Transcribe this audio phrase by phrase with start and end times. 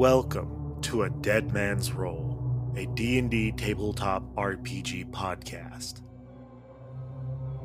[0.00, 6.00] Welcome to A Dead Man's Roll, a D&D tabletop RPG podcast.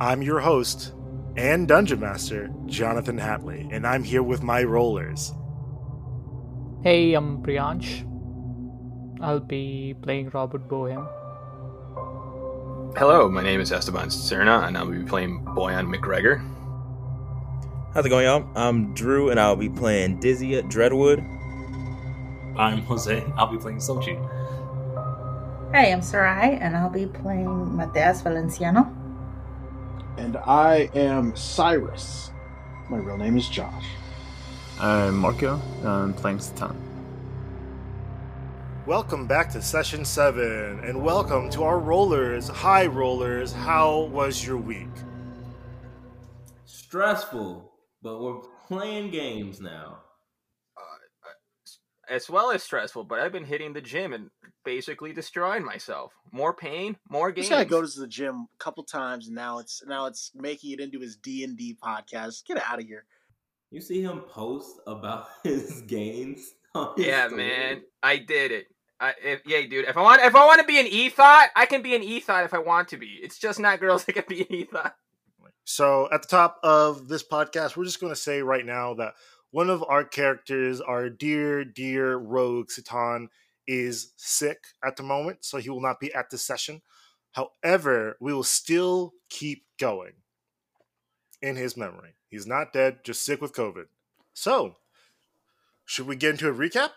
[0.02, 0.92] I'm your host
[1.38, 5.32] and dungeon master, Jonathan Hatley, and I'm here with my rollers.
[6.84, 8.04] Hey, I'm Priyansh.
[9.22, 11.08] I'll be playing Robert Bohem.
[12.98, 16.44] Hello, my name is Esteban Cerna, and I'll be playing Boyan McGregor.
[17.94, 18.46] How's it going, y'all?
[18.58, 21.35] I'm Drew, and I'll be playing Dizzy at Dreadwood.
[22.58, 23.22] I'm Jose.
[23.36, 24.30] I'll be playing Xochitl.
[25.74, 28.96] Hey, I'm Sarai, and I'll be playing Mateas Valenciano.
[30.18, 32.32] And I am Cyrus.
[32.90, 33.86] My real name is Josh.
[34.80, 35.60] I'm Marco.
[35.84, 36.82] I'm playing Satan.
[38.86, 42.48] Welcome back to session 7, and welcome to our rollers.
[42.48, 43.52] Hi, rollers.
[43.52, 44.88] How was your week?
[46.64, 50.05] Stressful, but we're playing games now.
[52.10, 54.30] As well as stressful, but I've been hitting the gym and
[54.64, 56.14] basically destroying myself.
[56.32, 57.50] More pain, more games.
[57.50, 60.72] This guy goes to the gym a couple times, and now it's now it's making
[60.72, 62.46] it into his D and D podcast.
[62.46, 63.06] Get out of here.
[63.72, 66.54] You see him post about his gains?
[66.96, 67.44] his yeah, story?
[67.44, 68.68] man, I did it.
[69.00, 69.86] I, if, yeah, dude.
[69.86, 72.46] If I want, if I want to be an ethot, I can be an ethot
[72.46, 73.20] if I want to be.
[73.22, 74.94] It's just not girls that can be an ethot.
[75.68, 79.16] So, at the top of this podcast, we're just going to say right now that
[79.56, 83.30] one of our characters, our dear, dear rogue Satan,
[83.66, 86.82] is sick at the moment, so he will not be at this session.
[87.32, 90.12] However, we will still keep going
[91.42, 92.16] in his memory.
[92.28, 93.86] He's not dead, just sick with COVID.
[94.34, 94.76] So,
[95.86, 96.90] should we get into a recap?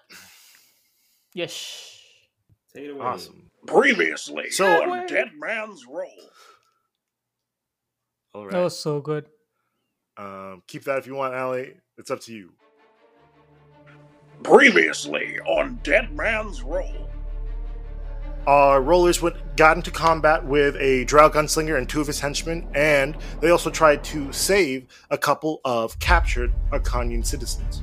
[1.35, 2.03] Yes.
[2.75, 3.07] Take it away.
[3.07, 3.53] Awesome.
[3.69, 6.33] Previously So- on Dead Man's Roll.
[8.35, 8.53] All right.
[8.53, 9.27] That was so good.
[10.17, 11.77] Um, keep that if you want, Allie.
[11.99, 12.53] It's up to you.
[14.45, 17.11] Previously on Dead Man's Roll.
[18.47, 22.69] Our rollers went got into combat with a drow gunslinger and two of his henchmen,
[22.73, 27.83] and they also tried to save a couple of captured Arcanian citizens.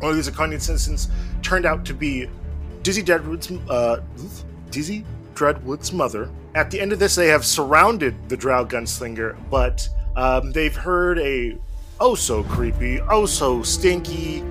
[0.00, 1.08] One of these Arcanian citizens
[1.42, 2.28] turned out to be
[2.82, 4.00] Dizzy Dreadwood's uh,
[4.70, 5.04] Dizzy
[5.34, 6.30] Dreadwood's mother.
[6.54, 11.18] At the end of this, they have surrounded the drow gunslinger, but um, they've heard
[11.18, 11.58] a
[12.04, 14.44] oh so creepy, oh so stinky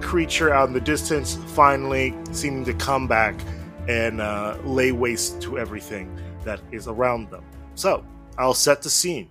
[0.00, 3.40] creature out in the distance finally seeming to come back
[3.88, 6.12] and uh, lay waste to everything
[6.44, 7.44] that is around them.
[7.76, 8.04] So,
[8.38, 9.30] I'll set the scene.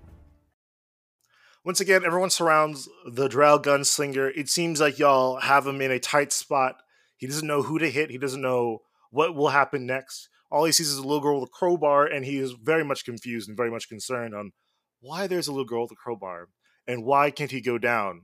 [1.66, 4.32] Once again, everyone surrounds the Drow gunslinger.
[4.38, 6.78] It seems like y'all have him in a tight spot.
[7.18, 10.30] He doesn't know who to hit, he doesn't know what will happen next.
[10.50, 13.04] All he sees is a little girl with a crowbar, and he is very much
[13.04, 14.54] confused and very much concerned on
[15.02, 16.48] why there's a little girl with a crowbar
[16.90, 18.24] and why can't he go down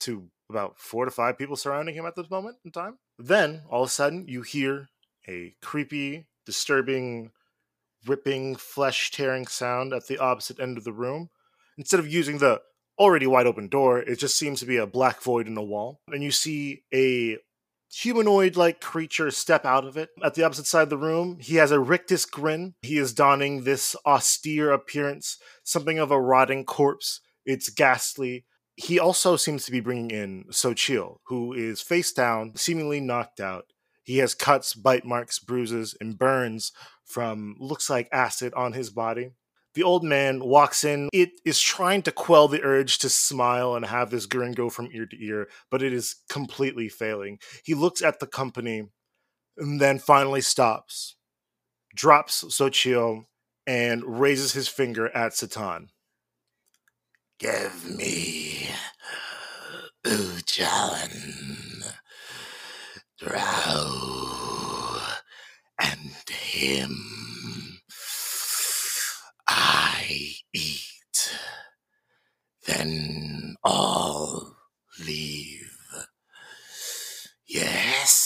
[0.00, 2.98] to about four to five people surrounding him at this moment in time.
[3.18, 4.88] Then, all of a sudden, you hear
[5.26, 7.30] a creepy, disturbing,
[8.06, 11.30] ripping, flesh tearing sound at the opposite end of the room.
[11.78, 12.60] Instead of using the
[12.98, 16.00] already wide open door, it just seems to be a black void in the wall.
[16.08, 17.38] And you see a
[17.90, 20.10] humanoid like creature step out of it.
[20.22, 22.74] At the opposite side of the room, he has a rictus grin.
[22.82, 27.20] He is donning this austere appearance, something of a rotting corpse.
[27.44, 28.44] It's ghastly.
[28.76, 33.66] He also seems to be bringing in Xochitl, who is face down, seemingly knocked out.
[34.02, 36.72] He has cuts, bite marks, bruises, and burns
[37.04, 39.30] from looks like acid on his body.
[39.74, 41.08] The old man walks in.
[41.12, 44.90] It is trying to quell the urge to smile and have this grin go from
[44.92, 47.38] ear to ear, but it is completely failing.
[47.64, 48.88] He looks at the company
[49.56, 51.16] and then finally stops,
[51.94, 53.24] drops Xochitl,
[53.66, 55.88] and raises his finger at Satan.
[57.42, 58.68] Give me
[60.06, 61.82] Ujalan,
[63.18, 65.00] Drow,
[65.80, 67.80] and him.
[69.48, 71.34] I eat,
[72.68, 74.54] then all
[75.04, 75.66] leave.
[77.44, 78.22] Yes.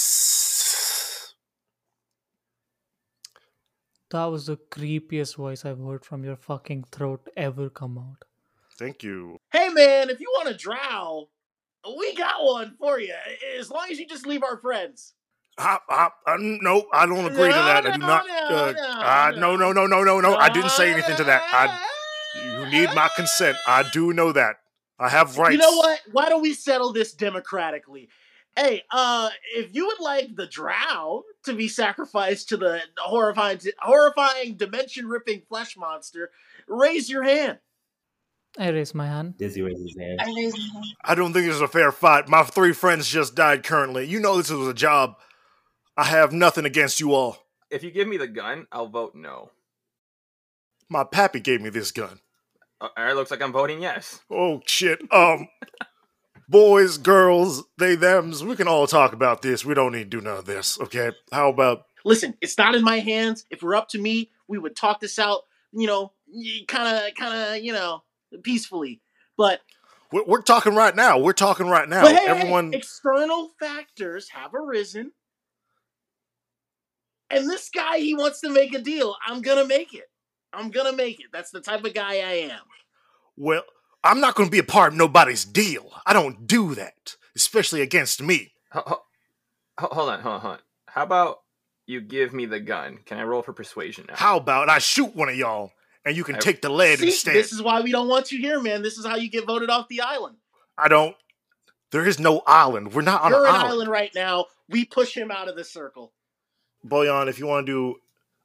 [4.11, 8.27] That was the creepiest voice I've heard from your fucking throat ever come out.
[8.79, 9.39] Thank you.
[9.53, 11.29] Hey man, if you want to drow,
[11.99, 13.15] we got one for you.
[13.59, 15.15] As long as you just leave our friends.
[15.59, 16.17] Hop, hop.
[16.27, 17.87] Uh, no, I don't agree to No, that.
[17.87, 18.27] I do not.
[18.27, 20.37] no, uh, no, uh, no, no, no, no, no, no.
[20.37, 21.43] I didn't say anything to that.
[21.51, 21.81] I,
[22.45, 23.57] you need my consent.
[23.67, 24.57] I do know that.
[24.99, 25.53] I have rights.
[25.53, 26.01] You know what?
[26.13, 28.11] Why don't we settle this democratically?
[28.55, 34.57] Hey, uh, if you would like the drow to be sacrificed to the horrifying, horrifying,
[34.57, 36.31] dimension-ripping flesh monster,
[36.67, 37.59] raise your hand.
[38.59, 39.37] I raise my hand.
[39.37, 40.21] Dizzy raises his hand.
[40.21, 40.85] I raise my hand.
[41.05, 42.29] I don't think this is a fair fight.
[42.29, 44.07] My three friends just died currently.
[44.07, 45.17] You know this was a job.
[45.97, 47.39] I have nothing against you all.
[47.71, 49.51] If you give me the gun, I'll vote no.
[50.89, 52.21] My pappy gave me this gun.
[52.81, 54.21] Uh, All right, looks like I'm voting yes.
[54.31, 55.01] Oh shit.
[55.13, 55.49] Um
[56.49, 59.65] boys, girls, they thems, we can all talk about this.
[59.65, 61.13] We don't need to do none of this, okay?
[61.33, 63.47] How about Listen, it's not in my hands.
[63.51, 65.43] If it were up to me, we would talk this out,
[65.73, 66.13] you know,
[66.69, 68.05] kind of, kind of, you know,
[68.43, 69.01] peacefully.
[69.37, 69.61] But,
[70.13, 71.19] we're, we're talking right now.
[71.19, 72.07] We're talking right now.
[72.07, 75.13] hey, hey, Everyone external factors have arisen.
[77.31, 79.17] And this guy, he wants to make a deal.
[79.27, 80.05] I'm going to make it.
[80.53, 81.27] I'm going to make it.
[81.33, 82.61] That's the type of guy I am.
[83.37, 83.65] Well,
[84.05, 85.91] I'm not going to be a part of nobody's deal.
[86.07, 88.53] I don't do that, especially against me.
[88.73, 89.03] Ho- ho-
[89.79, 90.61] ho- hold on, hold on, hold on.
[90.87, 91.39] How about
[91.87, 93.01] you give me the gun?
[93.05, 94.15] Can I roll for persuasion now?
[94.17, 95.73] How about I shoot one of y'all
[96.07, 97.35] and you can I- take the lead See, instead?
[97.35, 98.81] this is why we don't want you here, man.
[98.83, 100.37] This is how you get voted off the island.
[100.79, 101.15] I don't.
[101.91, 102.95] There is no island.
[102.95, 103.73] We're not on You're an an island.
[103.73, 104.47] island right now.
[104.69, 106.13] We push him out of the circle.
[106.87, 107.97] Boyan, if you want to do,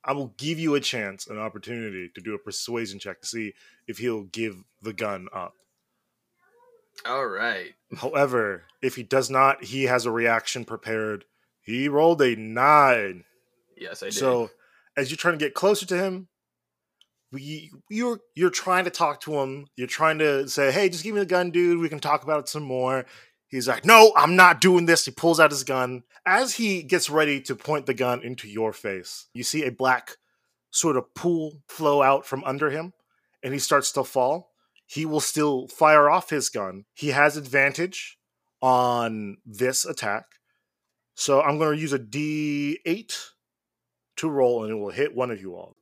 [0.04, 3.54] I will give you a chance, an opportunity to do a persuasion check to see
[3.88, 5.54] if he'll give the gun up.
[7.06, 7.74] All right.
[7.98, 11.26] However, if he does not, he has a reaction prepared.
[11.62, 13.24] He rolled a nine.
[13.78, 14.14] Yes, I did.
[14.16, 14.52] So,
[14.96, 16.31] as you're trying to get closer to him, we
[17.34, 19.68] you're you're trying to talk to him.
[19.76, 21.80] You're trying to say, "Hey, just give me the gun, dude.
[21.80, 23.06] We can talk about it some more."
[23.48, 26.04] He's like, "No, I'm not doing this." He pulls out his gun.
[26.26, 30.18] As he gets ready to point the gun into your face, you see a black
[30.72, 32.94] sort of pool flow out from under him,
[33.44, 34.52] and he starts to fall.
[34.86, 36.86] He will still fire off his gun.
[36.94, 38.18] He has advantage
[38.62, 40.26] on this attack.
[41.16, 43.14] So I'm going to use a D8
[44.18, 45.76] to roll, and it will hit one of you all.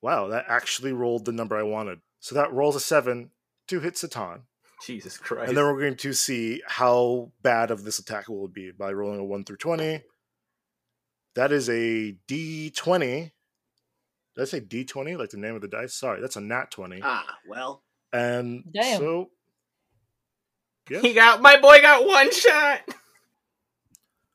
[0.00, 2.00] Wow, that actually rolled the number I wanted.
[2.20, 3.30] So that rolls a seven
[3.68, 4.42] to hit Satan.
[4.84, 5.48] Jesus Christ.
[5.48, 9.18] And then we're going to see how bad of this attack will be by rolling
[9.20, 10.02] a 1 through 20.
[11.34, 13.30] That is a D20.
[14.34, 15.18] Did I say D20?
[15.18, 15.94] Like the name of the dice?
[15.94, 17.00] Sorry, that's a nat 20.
[17.02, 17.82] Ah, well.
[18.12, 18.98] And Damn.
[18.98, 19.30] so.
[20.88, 21.00] Yeah.
[21.00, 22.80] he got my boy got one shot.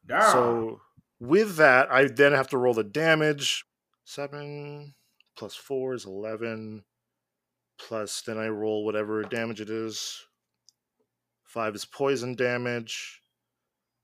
[0.08, 0.82] So
[1.20, 3.66] with that, I then have to roll the damage.
[4.06, 4.94] Seven
[5.38, 6.84] plus four is eleven.
[7.80, 10.22] Plus, then I roll whatever damage it is.
[11.44, 13.22] Five is poison damage.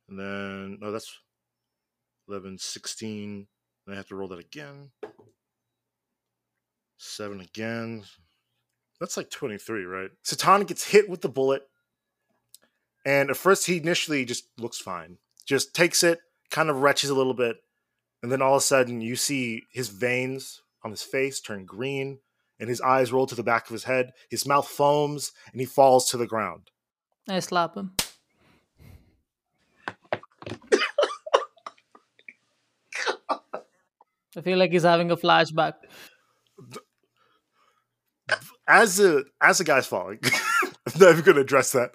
[0.09, 1.19] And then, no, that's
[2.27, 3.47] 11, 16.
[3.85, 4.89] Then I have to roll that again.
[6.97, 8.03] Seven again.
[8.99, 10.09] That's like 23, right?
[10.23, 11.61] Satan gets hit with the bullet.
[13.05, 16.19] And at first, he initially just looks fine just takes it,
[16.51, 17.57] kind of retches a little bit,
[18.21, 22.19] and then all of a sudden you see his veins on his face turn green,
[22.59, 24.11] and his eyes roll to the back of his head.
[24.29, 26.71] His mouth foams, and he falls to the ground.
[27.27, 27.93] I slap him.
[34.37, 35.73] I feel like he's having a flashback.
[38.67, 40.19] As the as the guy's falling,
[41.01, 41.91] I'm to address that.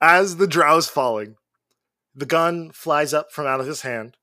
[0.00, 1.36] As the drow is falling,
[2.14, 4.16] the gun flies up from out of his hand,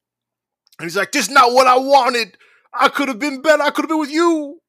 [0.78, 2.38] and he's like, "This is not what I wanted.
[2.74, 3.64] I could have been better.
[3.64, 4.62] I could have been with you."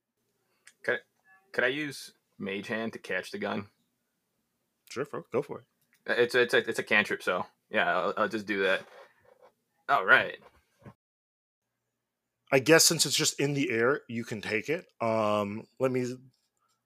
[1.53, 3.67] Could I use Mage Hand to catch the gun?
[4.89, 5.65] Sure, bro, go for it.
[6.09, 8.83] Uh, It's a, it's a, it's a cantrip, so yeah, I'll, I'll just do that.
[9.89, 10.37] All right.
[12.53, 14.87] I guess since it's just in the air, you can take it.
[15.01, 16.15] Um, let me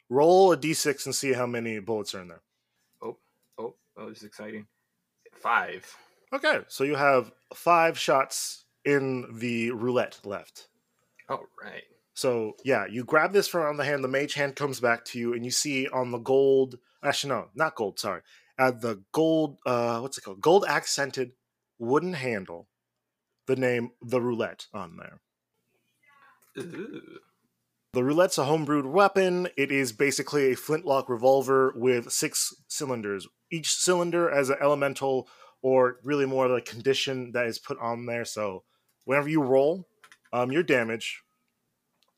[0.08, 2.42] roll a d6 and see how many bullets are in there.
[3.02, 3.18] Oh,
[3.58, 4.66] Oh, oh, this is exciting.
[5.34, 5.94] Five.
[6.32, 10.68] Okay, so you have five shots in the roulette left.
[11.28, 11.82] All right.
[12.14, 14.04] So yeah, you grab this from on the hand.
[14.04, 16.78] The mage hand comes back to you, and you see on the gold.
[17.02, 17.98] Actually, no, not gold.
[17.98, 18.22] Sorry,
[18.58, 19.58] at the gold.
[19.66, 20.40] Uh, what's it called?
[20.40, 21.32] Gold accented
[21.78, 22.68] wooden handle.
[23.46, 25.20] The name the roulette on there.
[26.64, 27.00] Ooh.
[27.94, 29.46] The roulette's a homebrewed weapon.
[29.56, 33.28] It is basically a flintlock revolver with six cylinders.
[33.52, 35.28] Each cylinder has an elemental
[35.62, 38.24] or really more like condition that is put on there.
[38.24, 38.64] So
[39.04, 39.86] whenever you roll
[40.34, 41.22] um, your damage,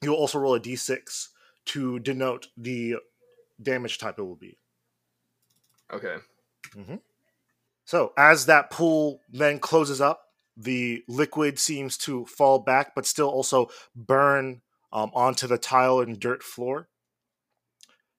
[0.00, 1.28] you'll also roll a d6
[1.66, 2.96] to denote the
[3.62, 4.56] damage type it will be.
[5.92, 6.16] Okay.
[7.84, 10.22] So as that pool then closes up,
[10.56, 16.18] the liquid seems to fall back, but still also burn um, onto the tile and
[16.18, 16.88] dirt floor.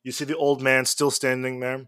[0.04, 1.88] You see the old man still standing there.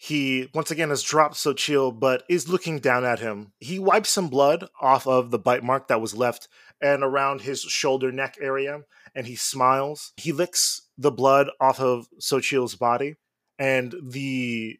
[0.00, 3.52] He once again has dropped Xochitl, but is looking down at him.
[3.58, 6.48] He wipes some blood off of the bite mark that was left
[6.80, 8.82] and around his shoulder neck area,
[9.16, 10.12] and he smiles.
[10.16, 13.16] He licks the blood off of Xochitl's body,
[13.58, 14.78] and the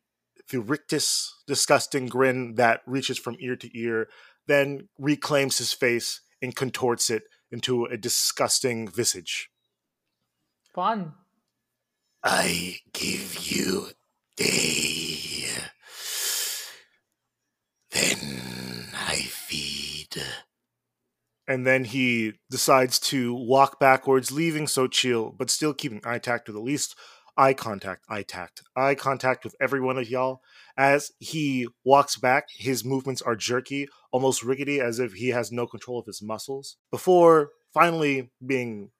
[0.51, 4.09] the rictus, disgusting grin that reaches from ear to ear,
[4.47, 9.51] then reclaims his face and contorts it into a disgusting visage.
[10.73, 11.15] Fun.
[12.23, 13.89] I give you
[14.37, 14.98] day.
[21.49, 26.57] And then he decides to walk backwards, leaving Xochitl, but still keeping eye contact with
[26.57, 26.95] at least
[27.39, 30.43] eye contact, eye tact, eye contact with every one of y'all.
[30.77, 35.67] As he walks back, his movements are jerky, almost rickety, as if he has no
[35.67, 36.77] control of his muscles.
[36.91, 38.91] Before finally being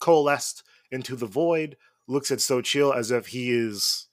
[0.00, 1.76] coalesced into the void,
[2.08, 4.08] looks at Xochitl as if he is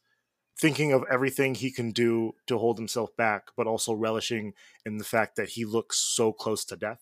[0.60, 4.54] thinking of everything he can do to hold himself back, but also relishing
[4.86, 7.00] in the fact that he looks so close to death.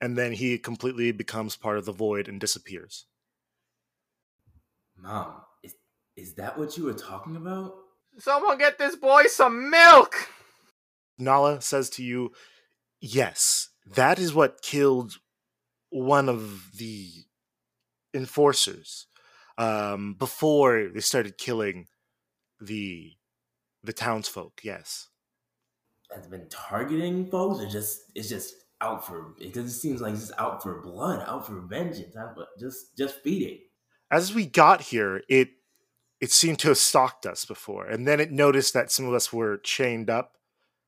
[0.00, 3.06] And then he completely becomes part of the void and disappears.
[4.96, 5.74] Mom, is,
[6.16, 7.74] is that what you were talking about?
[8.18, 10.28] Someone get this boy some milk.
[11.18, 12.32] Nala says to you,
[13.00, 15.18] Yes, that is what killed
[15.90, 17.10] one of the
[18.14, 19.06] enforcers
[19.58, 21.86] um, before they started killing
[22.60, 23.12] the
[23.82, 24.60] the townsfolk.
[24.64, 25.08] Yes,
[26.14, 29.34] Has been targeting folks, or just it's just out for?
[29.38, 33.22] because It seems like just out for blood, out for vengeance, out for just just
[33.22, 33.60] feeding.
[34.10, 35.50] as we got here, it
[36.20, 39.32] it seemed to have stalked us before, and then it noticed that some of us
[39.32, 40.36] were chained up,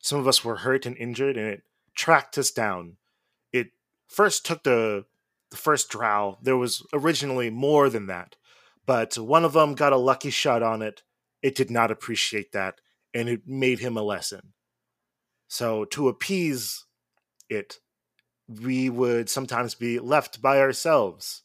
[0.00, 1.62] some of us were hurt and injured, and it
[1.94, 2.96] tracked us down.
[3.52, 3.68] It
[4.06, 5.04] first took the
[5.50, 6.38] the first drow.
[6.42, 8.36] There was originally more than that,
[8.86, 11.02] but one of them got a lucky shot on it.
[11.42, 12.80] It did not appreciate that,
[13.14, 14.52] and it made him a lesson.
[15.48, 16.84] So to appease
[17.48, 17.76] it,
[18.48, 21.42] we would sometimes be left by ourselves.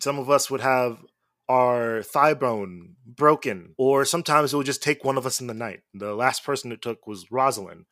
[0.00, 1.04] Some of us would have
[1.48, 5.54] our thigh bone broken, or sometimes it would just take one of us in the
[5.54, 5.80] night.
[5.94, 7.86] The last person it took was Rosalind.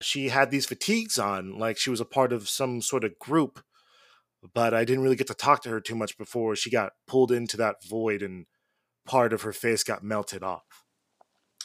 [0.00, 3.62] She had these fatigues on, like she was a part of some sort of group,
[4.54, 7.32] but I didn't really get to talk to her too much before she got pulled
[7.32, 8.46] into that void and
[9.06, 10.84] part of her face got melted off.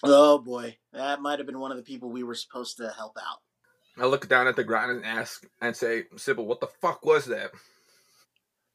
[0.03, 3.17] Oh boy, that might have been one of the people we were supposed to help
[3.17, 3.39] out.
[3.98, 7.25] I look down at the ground and ask and say, Sybil, what the fuck was
[7.25, 7.51] that?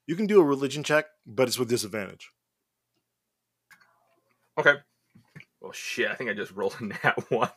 [0.07, 2.31] You can do a religion check, but it's with disadvantage.
[4.59, 4.75] Okay.
[5.61, 7.51] Well, shit, I think I just rolled in that one.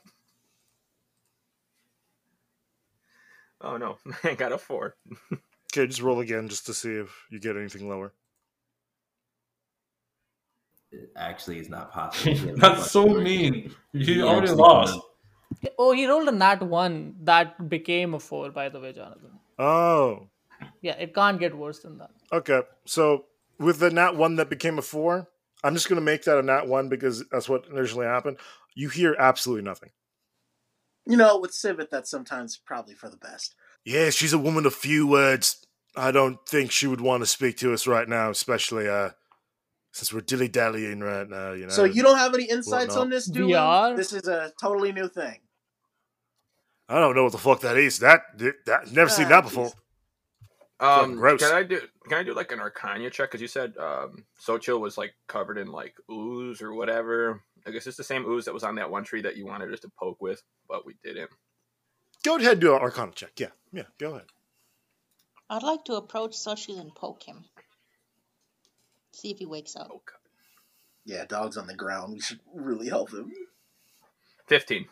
[3.60, 4.96] Oh no, I got a four.
[5.74, 8.14] Okay, just roll again just to see if you get anything lower.
[10.92, 12.56] It actually is not possible.
[12.56, 13.76] That's so mean.
[13.92, 15.00] You already actually lost.
[15.80, 19.32] Oh, he rolled a nat one that became a four, by the way, Jonathan.
[19.58, 20.30] Oh,
[20.82, 22.12] Yeah, it can't get worse than that.
[22.32, 22.62] okay.
[22.86, 23.26] So
[23.60, 25.28] with the nat one that became a four,
[25.64, 28.38] I'm just going to make that a nat one because that's what initially happened.
[28.76, 29.90] You hear absolutely nothing.
[31.06, 33.56] You know, with Civet, that's sometimes probably for the best.
[33.86, 35.66] Yeah, she's a woman of few words.
[35.96, 39.12] I don't think she would want to speak to us right now, especially uh,
[39.98, 41.54] since we're dilly dallying right now.
[41.54, 41.70] You know.
[41.74, 42.98] So you don't have any insights Whatnot.
[42.98, 43.96] on this, do We are?
[43.96, 45.40] This is a totally new thing.
[46.88, 48.00] I don't know what the fuck that is.
[48.00, 48.22] That
[48.66, 49.72] that never seen Ah, that before.
[50.80, 51.42] Um, gross.
[51.42, 53.32] can I do can I do like an Arcana check?
[53.32, 57.42] Because you said um, Xochitl was like covered in like ooze or whatever.
[57.66, 59.74] I guess it's the same ooze that was on that one tree that you wanted
[59.74, 61.32] us to poke with, but we didn't.
[62.24, 63.32] Go ahead and do an Arcana check.
[63.40, 63.84] Yeah, yeah.
[63.98, 64.28] Go ahead.
[65.50, 67.46] I'd like to approach Soshi and poke him.
[69.18, 69.88] See if he wakes up.
[69.92, 70.20] Oh god,
[71.06, 72.14] Yeah, dog's on the ground.
[72.14, 73.32] We should really help him.
[74.46, 74.86] fifteen.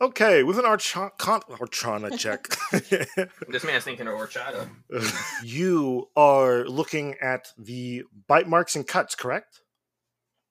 [0.00, 2.46] Okay, with an Archana, Archana check.
[3.48, 4.68] This man's thinking of horchata.
[5.42, 9.62] you are looking at the bite marks and cuts, correct?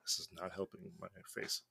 [0.04, 1.62] This is not helping my face.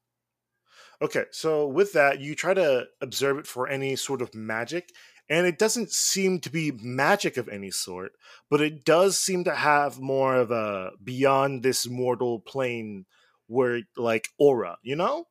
[1.03, 4.91] Okay, so with that, you try to observe it for any sort of magic,
[5.33, 8.13] and it doesn't seem to be magic of any sort,
[8.51, 13.07] but it does seem to have more of a beyond this mortal plane
[13.47, 15.29] where like aura, you know?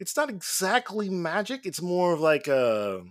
[0.00, 3.04] It's not exactly magic, it's more of like a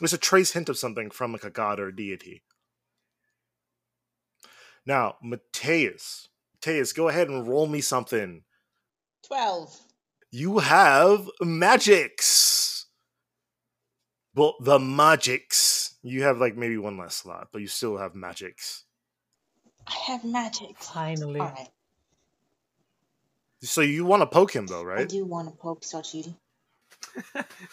[0.00, 2.44] there's a trace hint of something from like a god or a deity.
[4.86, 6.28] Now, Mateus.
[6.54, 8.44] Mateus, go ahead and roll me something.
[9.26, 9.76] Twelve.
[10.30, 12.75] You have magics.
[14.36, 15.94] Well, the magics.
[16.02, 18.84] You have like maybe one less slot, but you still have magics.
[19.86, 20.76] I have magic.
[20.78, 21.40] Finally.
[21.40, 21.70] Alright.
[23.62, 25.00] So you want to poke him though, right?
[25.00, 26.36] I do want to poke Xochitl.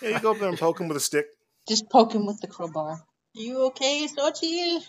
[0.01, 1.27] Yeah, you go up there and poke him with a stick.
[1.67, 2.91] Just poke him with the crowbar.
[2.91, 4.83] Are you okay, Xochitl?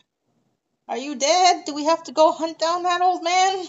[0.88, 1.64] Are you dead?
[1.66, 3.66] Do we have to go hunt down that old man?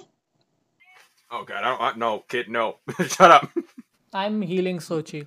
[1.32, 1.82] Oh god, I don't.
[1.82, 2.78] I, no, kid, no.
[3.08, 3.50] Shut up.
[4.14, 5.26] I'm healing Xochitl.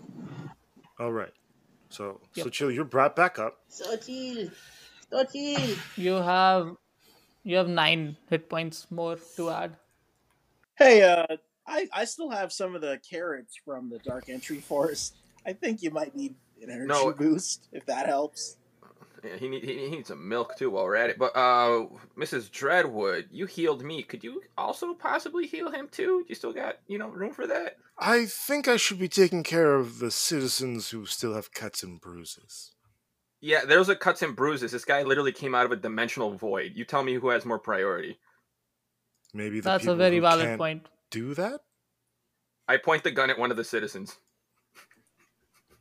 [1.00, 1.32] All right.
[1.90, 2.44] So, Yep.
[2.44, 2.70] so chill.
[2.70, 3.58] You're brought back up.
[3.70, 4.52] Xochitl.
[5.10, 5.76] So chill.
[5.96, 6.76] You have
[7.44, 9.76] you have nine hit points more to add.
[10.76, 11.26] Hey, uh,
[11.66, 15.16] I I still have some of the carrots from the Dark Entry Forest.
[15.46, 17.12] I think you might need an energy No.
[17.12, 18.57] boost if that helps.
[19.24, 21.18] Yeah, he, need, he he needs some milk too while we're at it.
[21.18, 22.50] But uh, Mrs.
[22.50, 24.02] Dreadwood, you healed me.
[24.02, 26.24] Could you also possibly heal him too?
[26.28, 27.76] You still got you know room for that?
[27.98, 32.00] I think I should be taking care of the citizens who still have cuts and
[32.00, 32.72] bruises.
[33.40, 34.72] Yeah, there's a cuts and bruises.
[34.72, 36.72] This guy literally came out of a dimensional void.
[36.74, 38.18] You tell me who has more priority.
[39.32, 40.86] Maybe the That's a very who valid can't point.
[41.10, 41.60] Do that?
[42.66, 44.16] I point the gun at one of the citizens.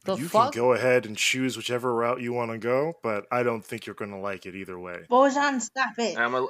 [0.07, 0.53] The you fuck?
[0.53, 3.85] can go ahead and choose whichever route you want to go, but I don't think
[3.85, 5.01] you're going to like it either way.
[5.11, 6.17] Bojan, stop it.
[6.17, 6.47] I'm a,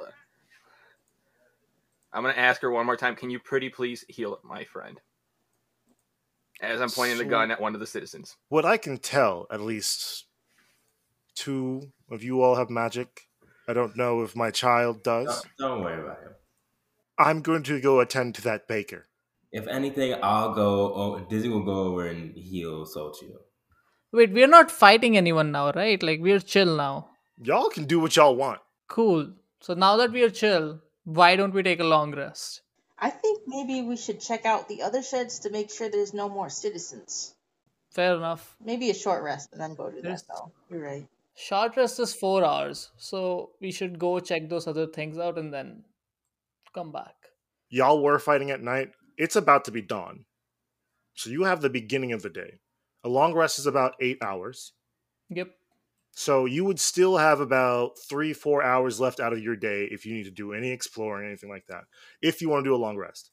[2.12, 3.16] I'm gonna ask her one more time.
[3.16, 5.00] Can you pretty please heal my friend?
[6.60, 8.36] As I'm pointing the gun at one of the citizens.
[8.48, 10.24] What I can tell, at least
[11.34, 13.28] two of you all have magic.
[13.68, 15.46] I don't know if my child does.
[15.58, 16.32] Don't, don't worry about him.
[17.18, 19.06] I'm going to go attend to that baker.
[19.52, 20.92] If anything, I'll go.
[20.94, 23.38] Oh, Dizzy will go over and heal Sochio.
[24.12, 26.02] Wait, we're not fighting anyone now, right?
[26.02, 27.10] Like we're chill now.
[27.42, 28.60] Y'all can do what y'all want.
[28.88, 29.32] Cool.
[29.60, 32.62] So now that we are chill, why don't we take a long rest?
[32.98, 36.28] I think maybe we should check out the other sheds to make sure there's no
[36.28, 37.34] more citizens.
[37.90, 38.56] Fair enough.
[38.64, 40.52] Maybe a short rest and then go to There's- that though.
[40.70, 41.06] You're right.
[41.34, 45.54] Short rest is four hours, so we should go check those other things out and
[45.54, 45.84] then
[46.74, 47.14] come back.
[47.68, 48.90] Y'all were fighting at night.
[49.16, 50.24] It's about to be dawn.
[51.14, 52.58] So you have the beginning of the day.
[53.04, 54.72] A long rest is about eight hours.
[55.30, 55.50] Yep.
[56.12, 60.04] So you would still have about three, four hours left out of your day if
[60.04, 61.84] you need to do any exploring, anything like that.
[62.20, 63.30] If you want to do a long rest.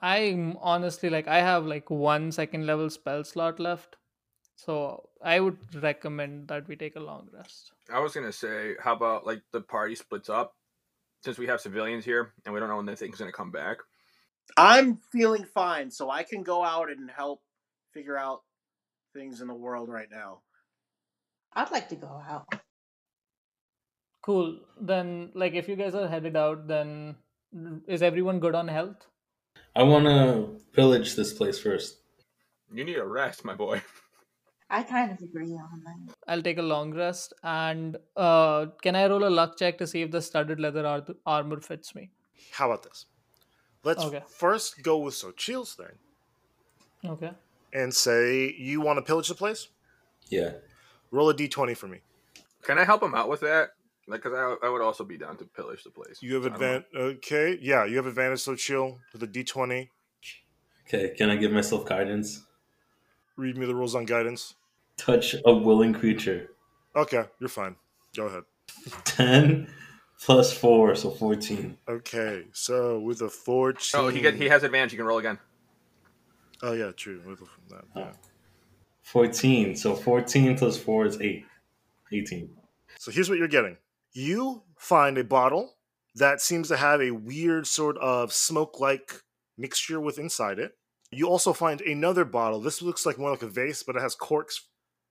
[0.00, 3.96] I'm honestly like I have like one second level spell slot left.
[4.56, 7.72] So I would recommend that we take a long rest.
[7.92, 10.54] I was gonna say, how about like the party splits up,
[11.24, 13.78] since we have civilians here and we don't know when the thing's gonna come back.
[14.56, 17.42] I'm feeling fine, so I can go out and help
[17.92, 18.42] figure out
[19.12, 20.42] things in the world right now.
[21.54, 22.46] I'd like to go out.
[24.22, 24.60] Cool.
[24.80, 27.16] Then like if you guys are headed out, then
[27.86, 29.06] is everyone good on health?
[29.76, 31.98] I want to pillage this place first.
[32.72, 33.82] You need a rest, my boy.
[34.70, 36.14] I kind of agree on that.
[36.26, 40.02] I'll take a long rest and uh can I roll a luck check to see
[40.02, 42.10] if the studded leather ar- armor fits me?
[42.52, 43.06] How about this?
[43.84, 44.22] Let's Okay.
[44.28, 45.98] first go with Xochitl's thing
[47.04, 47.32] Okay.
[47.72, 49.68] And say you want to pillage the place?
[50.28, 50.52] Yeah.
[51.10, 51.98] Roll a d20 for me.
[52.62, 53.70] Can I help him out with that?
[54.08, 56.18] Like, cause I, I would also be down to pillage the place.
[56.20, 56.84] You have I advantage.
[56.94, 59.88] Okay, yeah, you have advantage, Xochitl with a d20.
[60.86, 62.44] Okay, can I give myself guidance?
[63.36, 64.54] Read me the rules on guidance.
[64.96, 66.50] Touch a willing creature.
[66.94, 67.76] Okay, you're fine.
[68.14, 68.42] Go ahead.
[69.04, 69.68] 10
[70.20, 71.78] plus 4, so 14.
[71.88, 74.00] Okay, so with a 14.
[74.00, 74.92] Oh, he get he has advantage.
[74.92, 75.38] You can roll again.
[76.62, 77.20] Oh, yeah, true.
[77.26, 78.12] With that, yeah.
[79.02, 81.44] 14, so 14 plus 4 is 8.
[82.12, 82.50] 18.
[82.98, 83.76] So here's what you're getting
[84.12, 85.74] you find a bottle
[86.14, 89.22] that seems to have a weird sort of smoke like
[89.56, 90.76] mixture with inside it.
[91.10, 92.60] You also find another bottle.
[92.60, 94.68] This looks like more like a vase, but it has corks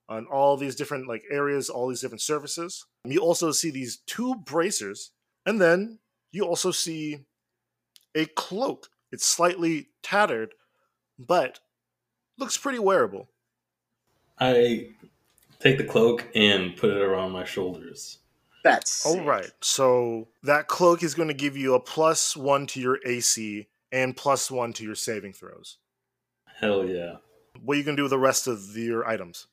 [0.10, 2.86] on all these different like areas, all these different surfaces.
[3.06, 5.12] You also see these two bracers,
[5.46, 6.00] and then
[6.32, 7.20] you also see
[8.16, 8.90] a cloak.
[9.12, 10.54] It's slightly tattered,
[11.28, 11.60] but
[12.38, 13.30] looks pretty wearable.
[14.40, 14.88] I
[15.60, 18.20] take the cloak and put it around my shoulders.
[18.64, 19.52] That's All right.
[19.62, 24.16] So that cloak is going to give you a plus one to your AC and
[24.16, 25.78] plus one to your saving throws.
[26.60, 27.18] Hell yeah.
[27.64, 29.48] What are you going to do with the rest of your items?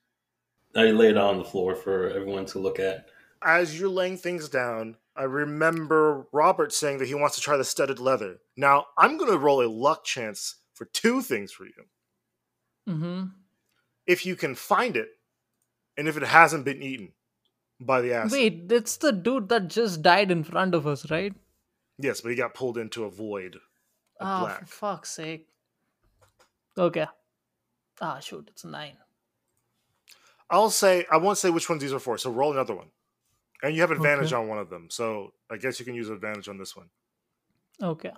[0.77, 3.09] I lay it out on the floor for everyone to look at.
[3.43, 7.65] As you're laying things down, I remember Robert saying that he wants to try the
[7.65, 8.39] studded leather.
[8.57, 11.85] Now, I'm going to roll a luck chance for two things for you.
[12.89, 13.25] Mm-hmm.
[14.07, 15.09] If you can find it,
[15.97, 17.13] and if it hasn't been eaten
[17.81, 18.33] by the acid.
[18.33, 21.35] Wait, it's the dude that just died in front of us, right?
[21.99, 23.59] Yes, but he got pulled into a void
[24.21, 24.61] Ah, black.
[24.61, 25.49] for fuck's sake.
[26.77, 27.07] Okay.
[28.01, 28.97] Ah, shoot, it's nine.
[30.49, 32.17] I'll say I won't say which ones these are for.
[32.17, 32.91] So roll another one,
[33.63, 34.41] and you have advantage Okay.
[34.41, 34.89] on one of them.
[34.91, 36.89] So I guess you can use advantage on this one.
[37.83, 38.13] Okay.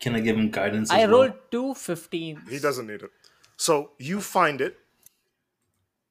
[0.00, 0.90] Can I give him guidance?
[0.90, 1.20] I as well?
[1.22, 2.48] rolled two 15s.
[2.48, 3.10] He doesn't need it.
[3.56, 4.76] So you find it.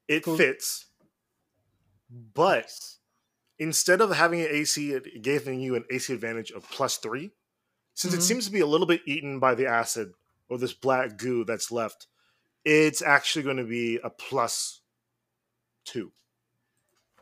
[0.07, 0.37] It Cool.
[0.37, 0.85] fits,
[2.09, 2.71] but
[3.57, 7.31] instead of having an AC, it gave you an AC advantage of plus three.
[7.97, 8.23] since it Mhm.
[8.23, 10.13] seems to be a little bit eaten by the acid
[10.49, 12.07] or this black goo that's left,
[12.65, 14.81] it's actually going to be a plus
[15.85, 16.11] two.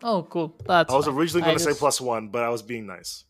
[0.02, 0.58] Oh, cool.
[0.66, 0.92] That's.
[0.92, 1.14] I was fine.
[1.16, 3.26] originally going to say plus one, but I was being nice.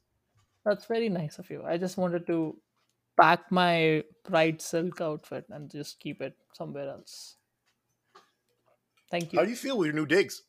[0.63, 1.61] That's very nice of you.
[1.65, 2.57] I just wanted to
[3.19, 7.35] pack my bright silk outfit and just keep it somewhere else.
[9.11, 9.39] Thank you.
[9.39, 10.41] How do you feel with your new digs?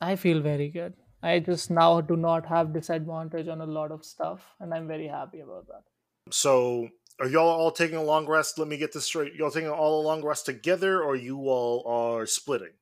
[0.00, 0.94] I feel very good.
[1.22, 5.06] I just now do not have disadvantage on a lot of stuff, and I'm very
[5.06, 5.82] happy about that.
[6.30, 6.88] So,
[7.18, 8.58] are y'all all taking a long rest?
[8.58, 9.34] Let me get this straight.
[9.34, 12.72] Y'all taking all a long rest together, or you all are splitting?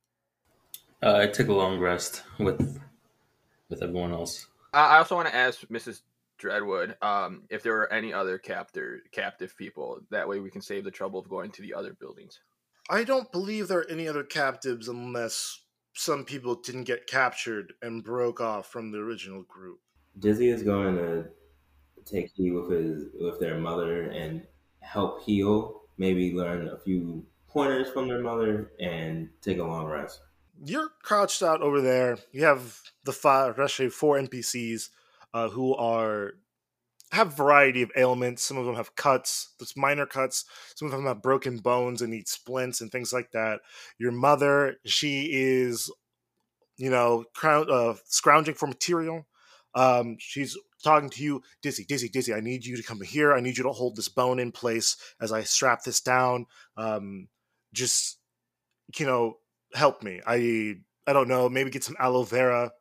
[1.01, 2.81] Uh, I took a long rest with
[3.69, 4.47] with everyone else.
[4.73, 6.01] I I also want to ask Mrs.
[6.41, 9.99] Dreadwood um, if there are any other captor captive people.
[10.11, 12.39] That way, we can save the trouble of going to the other buildings.
[12.89, 15.61] I don't believe there are any other captives unless
[15.93, 19.79] some people didn't get captured and broke off from the original group.
[20.19, 21.25] Dizzy is going to
[22.05, 24.45] take heat with his with their mother and
[24.81, 25.81] help heal.
[25.97, 30.21] Maybe learn a few pointers from their mother and take a long rest.
[30.65, 32.17] You're crouched out over there.
[32.31, 34.89] You have the five, actually four NPCs
[35.33, 36.33] uh, who are
[37.13, 38.41] have variety of ailments.
[38.41, 40.45] Some of them have cuts, just minor cuts.
[40.75, 43.59] Some of them have broken bones and need splints and things like that.
[43.99, 45.91] Your mother, she is,
[46.77, 49.27] you know, crown, uh, scrounging for material.
[49.75, 52.33] Um, she's talking to you, Dizzy, Dizzy, Dizzy.
[52.33, 53.33] I need you to come here.
[53.33, 56.47] I need you to hold this bone in place as I strap this down.
[56.77, 57.27] Um,
[57.73, 58.17] just,
[58.97, 59.37] you know,
[59.75, 60.19] help me.
[60.25, 61.47] I, I don't know.
[61.47, 62.71] Maybe get some aloe vera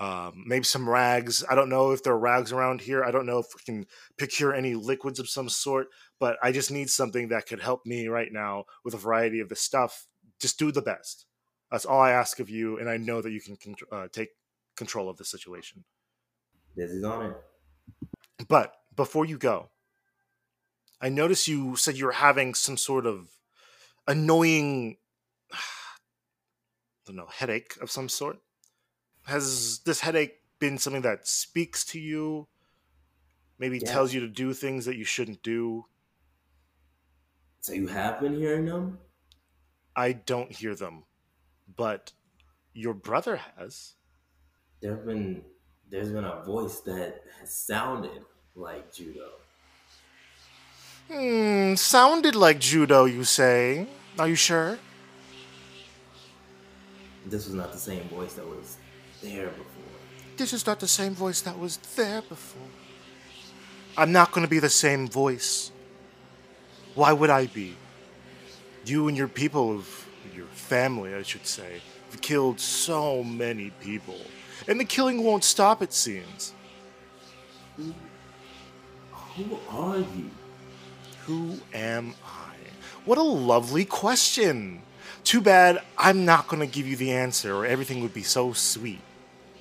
[0.00, 1.44] um, maybe some rags.
[1.48, 3.04] I don't know if there are rags around here.
[3.04, 3.86] I don't know if we can
[4.18, 8.08] procure any liquids of some sort, but I just need something that could help me
[8.08, 10.06] right now with a variety of the stuff.
[10.40, 11.26] Just do the best.
[11.70, 13.56] That's all I ask of you, and I know that you can
[13.90, 14.30] uh, take
[14.76, 15.84] control of the situation.
[16.76, 17.36] This is on it.
[18.48, 19.70] But before you go,
[21.00, 23.28] I noticed you said you were having some sort of
[24.06, 24.96] annoying,
[25.52, 25.56] I
[27.06, 28.38] don't know, headache of some sort.
[29.24, 32.48] Has this headache been something that speaks to you?
[33.58, 33.90] Maybe Yeah.
[33.90, 35.86] tells you to do things that you shouldn't do?
[37.60, 39.00] So you have been hearing them?
[39.96, 41.06] I don't hear them,
[41.68, 42.12] but
[42.74, 43.96] your brother has.
[44.80, 45.44] There've been
[45.88, 49.32] there's been a voice that has sounded like Judah.
[51.08, 53.86] Hmm, sounded like Judah, you say?
[54.18, 54.78] Are you sure?
[57.26, 58.76] This was not the same voice that was
[59.24, 59.82] there before.
[60.36, 62.68] This is not the same voice that was there before.
[63.96, 65.70] I'm not going to be the same voice.
[66.94, 67.76] Why would I be?
[68.84, 74.18] You and your people of your family, I should say, have killed so many people.
[74.68, 76.52] And the killing won't stop, it seems.
[77.76, 80.30] Who are you?
[81.26, 82.54] Who am I?
[83.04, 84.82] What a lovely question.
[85.24, 88.52] Too bad I'm not going to give you the answer, or everything would be so
[88.52, 89.00] sweet.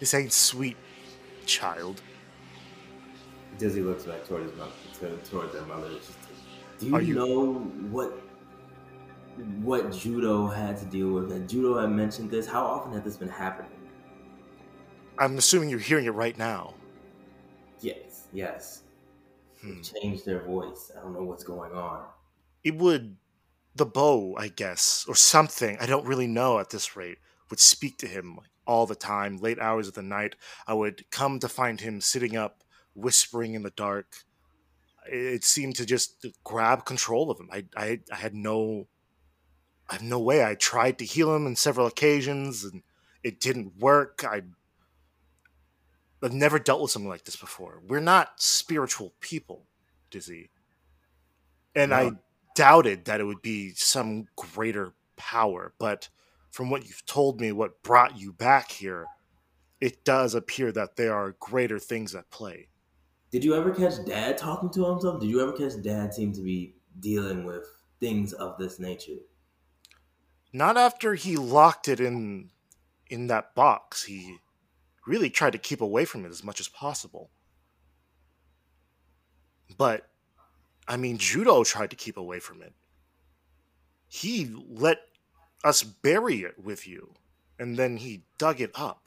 [0.04, 0.76] This ain't sweet,
[1.46, 2.02] child.
[3.58, 5.92] Dizzy looks back toward his mother, to, toward their mother.
[5.94, 6.12] Just
[6.78, 7.54] Do you, you- know
[7.89, 8.12] what
[9.62, 11.32] what Judah had to deal with?
[11.32, 12.46] And Judah had mentioned this.
[12.46, 13.72] How often had this been happening?
[15.20, 16.74] I'm assuming you're hearing it right now.
[17.80, 18.82] Yes, yes.
[19.62, 19.80] Hmm.
[19.84, 20.92] Changed their voice.
[20.98, 22.08] I don't know what's going on.
[22.66, 23.16] It would,
[23.74, 27.98] the bow, I guess, or something, I don't really know at this rate, would speak
[28.00, 30.36] to him all the time, late hours of the night.
[30.67, 34.23] I would come to find him sitting up, whispering in the dark.
[35.06, 37.49] It seemed to just grab control of him.
[37.52, 38.88] I, I, I had no,
[39.89, 40.45] I have no way.
[40.45, 42.84] I tried to heal him on several occasions, and
[43.23, 44.23] it didn't work.
[44.26, 44.43] I,
[46.21, 47.82] I've never dealt with something like this before.
[47.86, 49.65] We're not spiritual people,
[50.10, 50.49] Dizzy.
[51.76, 52.12] And I
[52.56, 56.08] doubted that it would be some greater power, but
[56.54, 59.08] from what you've told me, what brought you back here,
[59.82, 62.68] it does appear that there are greater things at play.
[63.32, 65.20] Did you ever catch Dad talking to himself?
[65.20, 67.66] Did you ever catch Dad seem to be dealing with
[68.00, 69.18] things of this nature?
[70.54, 72.52] Not after he locked it in
[73.08, 74.04] in that box.
[74.04, 74.38] He
[75.08, 77.32] really tried to keep away from it as much as possible.
[79.76, 80.08] But
[80.88, 82.74] I mean, Judah tried to keep away from it.
[84.08, 85.00] He let
[85.63, 87.13] us bury it with you,
[87.58, 88.99] and then he dug it up.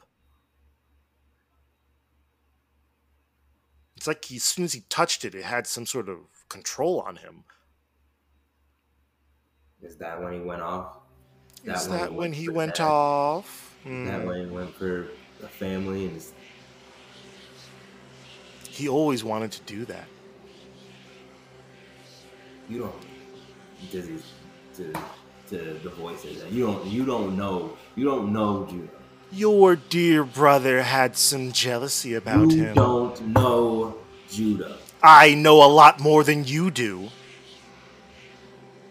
[3.95, 7.01] It's like he, as soon as he touched it, it had some sort of control
[7.01, 7.43] on him.
[9.81, 10.97] Is that when he went off?
[11.63, 13.75] Is when that when he went off?
[13.85, 15.07] Is that when he went for
[15.39, 16.33] the family and his
[18.69, 20.07] He always wanted to do that.
[22.69, 22.95] you don't
[23.91, 24.19] Dizzy
[24.75, 24.93] to
[25.49, 26.43] to the voices.
[26.43, 28.87] And you don't you don't know you don't know Judah.
[29.31, 32.69] Your dear brother had some jealousy about you him.
[32.69, 33.97] You don't know
[34.29, 34.77] Judah.
[35.01, 37.09] I know a lot more than you do.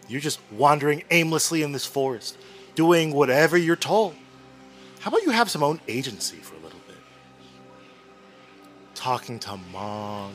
[0.08, 2.38] You're just wandering aimlessly in this forest,
[2.74, 4.14] doing whatever you're told.
[5.00, 6.96] How about you have some own agency for a little bit?
[8.94, 10.34] Talking to mom,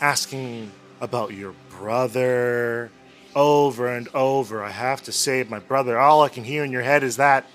[0.00, 2.90] asking about your brother
[3.36, 4.64] over and over.
[4.64, 5.98] I have to save my brother.
[5.98, 7.46] All I can hear in your head is that.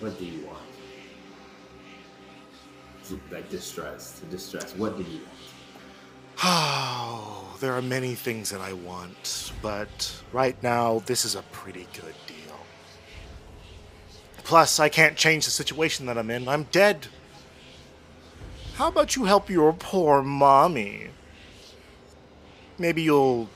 [0.00, 0.56] What do you want?
[3.30, 4.74] Like distress, to distress.
[4.76, 5.28] What do you want?
[6.42, 11.86] Oh, there are many things that I want, but right now this is a pretty
[11.92, 12.36] good deal.
[14.44, 16.48] Plus, I can't change the situation that I'm in.
[16.48, 17.08] I'm dead.
[18.74, 21.08] How about you help your poor mommy?
[22.78, 23.48] Maybe you'll,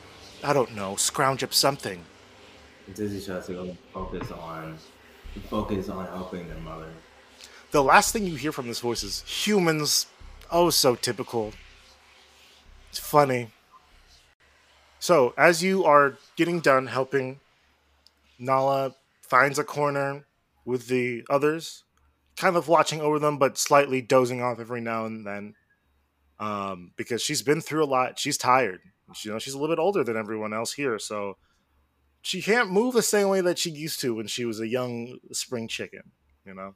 [0.43, 2.05] I don't know, scrounge up something.
[2.95, 4.79] Tries to go focus on
[5.49, 6.89] focus on helping their mother.
[7.71, 10.07] The last thing you hear from this voice is humans.
[10.51, 11.53] Oh, so typical.
[12.89, 13.53] It's funny.
[14.99, 17.39] So, as you are getting done helping,
[18.39, 20.25] Nala finds a corner
[20.65, 21.85] with the others,
[22.37, 25.55] kind of watching over them, but slightly dozing off every now and then.
[26.41, 28.19] Um, because she's been through a lot.
[28.19, 28.81] She's tired.
[29.23, 31.37] You know, she's a little bit older than everyone else here, so
[32.23, 35.19] she can't move the same way that she used to when she was a young
[35.33, 36.03] spring chicken.
[36.45, 36.75] You know.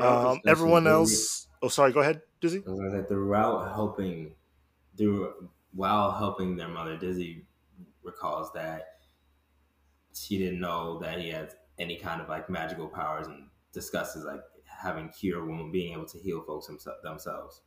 [0.00, 1.48] Um, everyone else.
[1.60, 1.92] Oh, sorry.
[1.92, 2.62] Go ahead, Dizzy.
[2.66, 4.34] I was gonna say throughout helping,
[4.96, 7.44] through while helping their mother, Dizzy
[8.02, 8.98] recalls that
[10.14, 14.42] she didn't know that he had any kind of like magical powers and discusses like
[14.64, 17.62] having cure women being able to heal folks themse- themselves.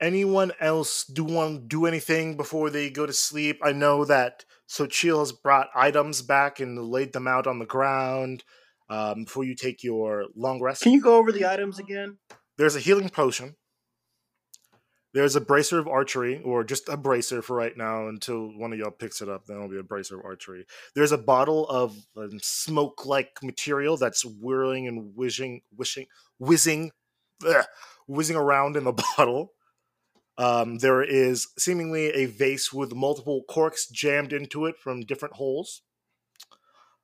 [0.00, 3.60] Anyone else do want to do anything before they go to sleep?
[3.62, 8.44] I know that Xochitl has brought items back and laid them out on the ground
[8.88, 10.82] um, before you take your long rest.
[10.82, 12.18] Can you go over the items again?
[12.56, 13.56] There's a healing potion.
[15.12, 18.78] There's a bracer of archery, or just a bracer for right now until one of
[18.78, 19.44] y'all picks it up.
[19.44, 20.66] Then it'll be a bracer of archery.
[20.94, 26.06] There's a bottle of um, smoke-like material that's whirling and whizzing, wishing,
[26.38, 26.92] whizzing,
[27.44, 27.64] ugh,
[28.06, 29.52] whizzing around in the bottle.
[30.40, 35.82] Um, there is seemingly a vase with multiple corks jammed into it from different holes.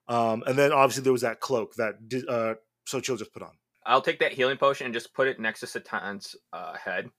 [0.09, 2.55] Um, and then obviously there was that cloak that di- uh,
[2.89, 3.53] Xochitl just put on.
[3.85, 7.11] I'll take that healing potion and just put it next to Satan's uh, head,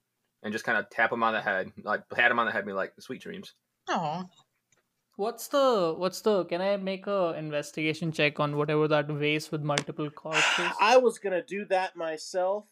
[0.41, 2.59] and just kind of tap him on the head, like pat him on the head,
[2.59, 3.53] and be like, "Sweet dreams."
[3.87, 4.25] Oh,
[5.17, 9.63] What's the what's the can I make a investigation check on whatever that vase with
[9.63, 10.69] multiple corpses?
[10.79, 12.65] I was gonna do that myself.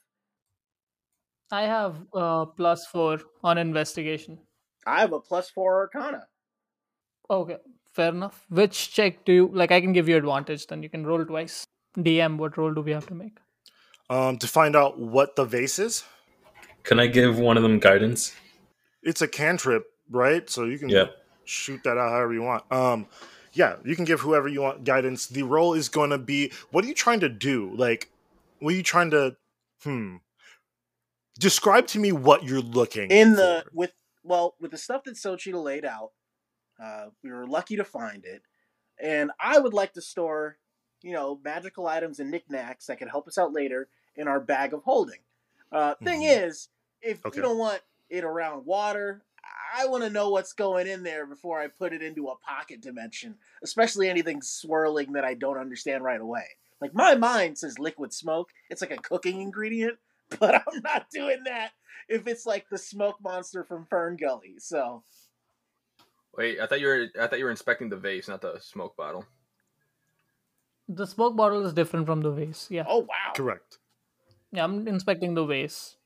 [1.51, 4.39] I have uh plus four on investigation.
[4.85, 6.27] I have a plus four arcana.
[7.29, 7.57] Okay,
[7.93, 8.45] fair enough.
[8.49, 9.71] Which check do you like?
[9.71, 11.65] I can give you advantage, then you can roll twice.
[11.97, 13.37] DM, what roll do we have to make?
[14.09, 16.03] Um, to find out what the vase is.
[16.83, 18.35] Can I give one of them guidance?
[19.01, 20.47] It's a cantrip, right?
[20.49, 21.15] So you can Yep.
[21.45, 22.71] shoot that out however you want.
[22.71, 23.07] Um,
[23.53, 25.27] yeah, you can give whoever you want guidance.
[25.27, 27.73] The role is going to be what are you trying to do?
[27.75, 28.11] Like,
[28.59, 29.37] what are you trying to?
[29.83, 30.17] Hmm.
[31.39, 33.71] Describe to me what you're looking in the for.
[33.73, 33.93] with
[34.23, 36.11] well with the stuff that Sochita laid out.
[36.81, 38.41] Uh, we were lucky to find it,
[38.99, 40.57] and I would like to store,
[41.01, 44.73] you know, magical items and knickknacks that could help us out later in our bag
[44.73, 45.19] of holding.
[45.71, 46.29] Uh, thing Mhm.
[46.43, 46.69] is,
[47.01, 47.37] if Okay.
[47.37, 49.23] you don't want it around water,
[49.73, 52.81] I want to know what's going in there before I put it into a pocket
[52.81, 56.45] dimension, especially anything swirling that I don't understand right away.
[56.81, 59.97] Like my mind says liquid smoke; it's like a cooking ingredient,
[60.39, 61.71] but I'm not doing that
[62.07, 64.59] if it's like the smoke monster from FernGully.
[64.59, 65.03] So
[66.37, 68.97] Wait, I thought you were I thought you were inspecting the vase, not the smoke
[68.97, 69.25] bottle.
[70.87, 72.67] The smoke bottle is different from the vase.
[72.69, 72.83] Yeah.
[72.87, 73.33] Oh wow.
[73.35, 73.79] Correct.
[74.51, 75.97] Yeah, I'm inspecting the vase.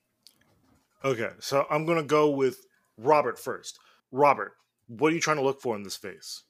[1.04, 2.66] Okay, so I'm gonna go with
[2.98, 3.80] Robert first.
[4.12, 4.54] Robert,
[4.88, 6.44] what are you trying to look for in this vase?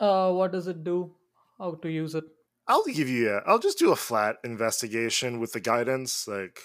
[0.00, 1.12] Uh, what does it do?
[1.58, 2.24] How to use it?
[2.66, 3.42] I'll give you a.
[3.46, 6.26] I'll just do a flat investigation with the guidance.
[6.26, 6.58] Like,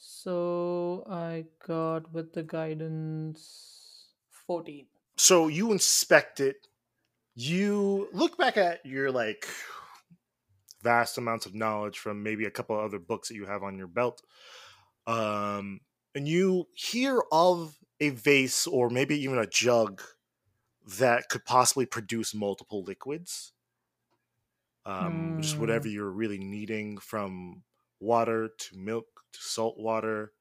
[0.00, 4.86] So I got with the guidance fourteen.
[5.16, 6.68] so you inspect it.
[7.34, 9.46] You look back at your like
[10.82, 13.86] vast amounts of knowledge from maybe a couple other books that you have on your
[13.86, 14.22] belt,
[15.06, 15.80] um,
[16.14, 20.02] and you hear of a vase or maybe even a jug
[20.98, 23.54] that could possibly produce multiple liquids.
[24.84, 25.88] Um, Just whatever Hmm.
[25.88, 27.64] you're really needing, from
[28.00, 30.32] water to milk salt water,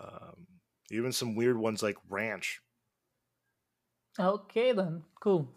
[0.00, 0.46] um,
[0.90, 2.60] even some weird ones like ranch.
[4.18, 5.48] Okay then, cool.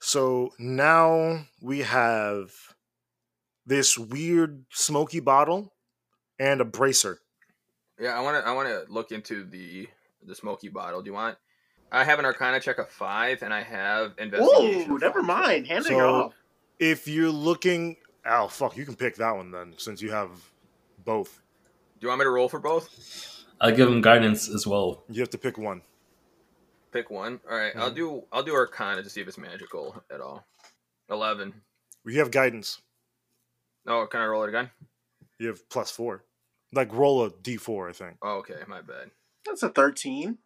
[0.00, 2.52] So now we have
[3.66, 5.74] this weird smoky bottle
[6.38, 7.20] and a bracer.
[7.98, 8.48] Yeah, I want to.
[8.48, 9.88] I want to look into the
[10.22, 11.02] the smoky bottle.
[11.02, 11.36] Do you want?
[11.90, 14.90] I have an Arcana check of five, and I have investigation.
[14.90, 15.66] Whoa, never mind.
[15.66, 16.34] Hand it So off.
[16.78, 20.30] if you're looking, oh fuck, you can pick that one then, since you have
[21.04, 21.40] both.
[21.98, 23.44] Do you want me to roll for both?
[23.60, 25.02] I'll give him guidance as well.
[25.08, 25.82] You have to pick one.
[26.92, 27.40] Pick one.
[27.50, 27.96] All right, I'll Mhm.
[27.96, 28.26] do.
[28.32, 30.46] I'll do Arcana to see if it's magical at all.
[31.10, 31.62] Eleven.
[32.04, 32.80] We have guidance.
[33.86, 34.70] Oh, can I roll it again?
[35.38, 36.24] You have plus four.
[36.72, 38.18] Like roll a d4, I think.
[38.22, 39.10] Oh, okay, my bad.
[39.44, 40.38] That's a 13.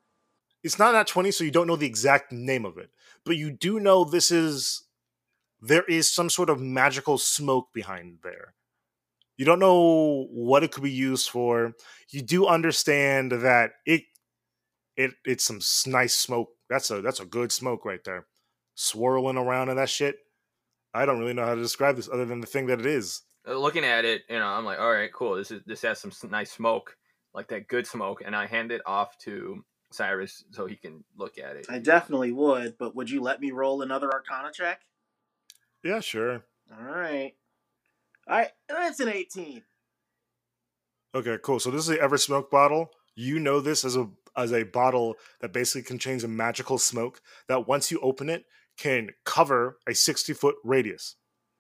[0.63, 2.91] It's not at 20, so you don't know the exact name of it.
[3.25, 4.85] But you do know this is.
[5.61, 8.55] There is some sort of magical smoke behind there.
[9.43, 11.73] You don't know what it could be used for.
[12.11, 14.03] You do understand that it
[14.97, 15.59] it it's some
[15.91, 16.51] nice smoke.
[16.71, 18.29] That's a that's a good smoke right there.
[18.77, 20.15] Swirling around in that shit.
[20.95, 23.23] I don't really know how to describe this other than the thing that it is.
[23.45, 25.35] Uh, Looking at it, you know, I'm like, all right, cool.
[25.35, 26.97] This is this has some nice smoke,
[27.35, 31.37] like that good smoke, and I hand it off to Cyrus so he can look
[31.37, 31.67] at it.
[31.69, 34.83] I definitely would, but would you let me roll another Arcana check?
[35.83, 36.45] Yeah, sure.
[36.71, 37.33] All right.
[38.29, 39.63] All right, that's an 18.
[41.15, 41.61] Okay, cool.
[41.61, 42.91] So this is the Ever Smoke bottle.
[43.15, 47.69] You know this as a as a bottle that basically contains a magical smoke that
[47.69, 48.47] once you open it
[48.79, 51.17] can cover a 60 foot radius.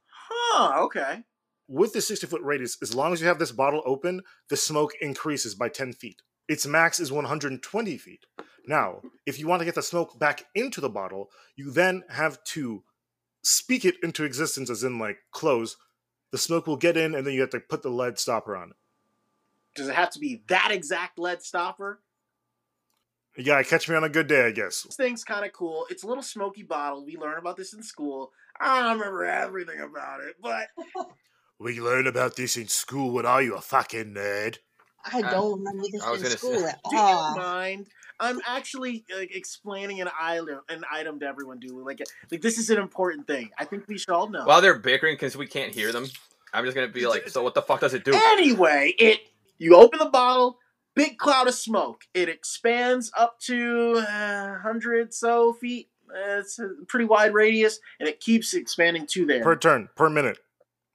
[0.06, 1.24] Huh, okay.
[1.68, 4.92] With the 60 foot radius, as long as you have this bottle open, the smoke
[5.00, 6.22] increases by 10 feet.
[6.48, 8.26] Its max is 120 feet.
[8.66, 12.42] Now, if you want to get the smoke back into the bottle, you then have
[12.44, 12.82] to
[13.42, 15.76] speak it into existence, as in like close.
[16.32, 18.70] The smoke will get in, and then you have to put the lead stopper on
[18.70, 18.76] it.
[19.76, 22.00] Does it have to be that exact lead stopper?
[23.36, 24.82] You gotta catch me on a good day, I guess.
[24.82, 25.86] This thing's kind of cool.
[25.88, 27.04] It's a little smoky bottle.
[27.06, 28.32] We learn about this in school.
[28.60, 30.66] I don't remember everything about it, but
[31.58, 33.12] We learned about this in school.
[33.12, 34.58] What are you, a fucking nerd?
[35.10, 37.36] I uh, don't remember this I was in gonna school say- at do you all.
[37.36, 37.86] mind?
[38.22, 41.58] I'm actually uh, explaining an item, an item to everyone.
[41.58, 43.50] Do like, like this is an important thing.
[43.58, 44.44] I think we should all know.
[44.44, 46.06] While they're bickering because we can't hear them,
[46.54, 48.12] I'm just gonna be like, so what the fuck does it do?
[48.14, 49.20] Anyway, it
[49.58, 50.58] you open the bottle,
[50.94, 52.02] big cloud of smoke.
[52.14, 55.88] It expands up to uh, hundred so feet.
[56.08, 59.42] Uh, it's a pretty wide radius, and it keeps expanding to there.
[59.42, 60.38] Per turn, per minute,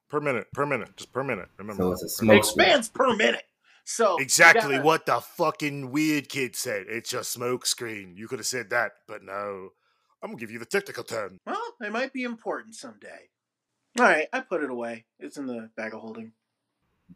[0.10, 1.50] per minute, per minute, just per minute.
[1.58, 3.44] Remember, So it's a it smoke expands per minute.
[3.90, 6.88] So exactly gotta- what the fucking weird kid said.
[6.90, 8.18] It's a smoke screen.
[8.18, 9.70] You could have said that, but no.
[10.22, 11.40] I'm gonna give you the technical term.
[11.46, 13.30] Well, it might be important someday.
[13.98, 15.06] All right, I put it away.
[15.20, 16.34] It's in the bag of holding.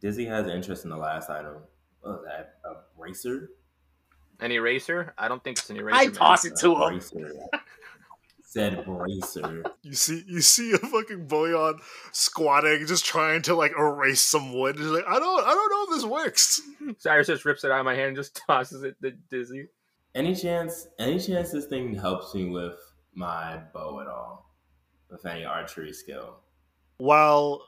[0.00, 1.56] Dizzy has interest in the last item.
[2.00, 2.54] What was that?
[2.64, 3.50] A bracer?
[4.40, 5.12] An eraser?
[5.18, 5.94] I don't think it's an eraser.
[5.98, 7.00] I toss it to A him.
[8.52, 8.76] bracer.
[8.76, 9.64] Said bracer.
[9.82, 11.74] You see, you see a fucking Boyan
[12.12, 14.76] squatting, just trying to like erase some wood.
[14.76, 16.60] He's like, I don't, I don't know if this works.
[16.98, 19.68] Cyrus just rips it out of my hand and just tosses it to Dizzy.
[20.14, 20.88] Any chance?
[20.98, 22.76] Any chance this thing helps me with
[23.14, 24.54] my bow at all?
[25.10, 26.36] With any archery skill?
[26.98, 27.62] While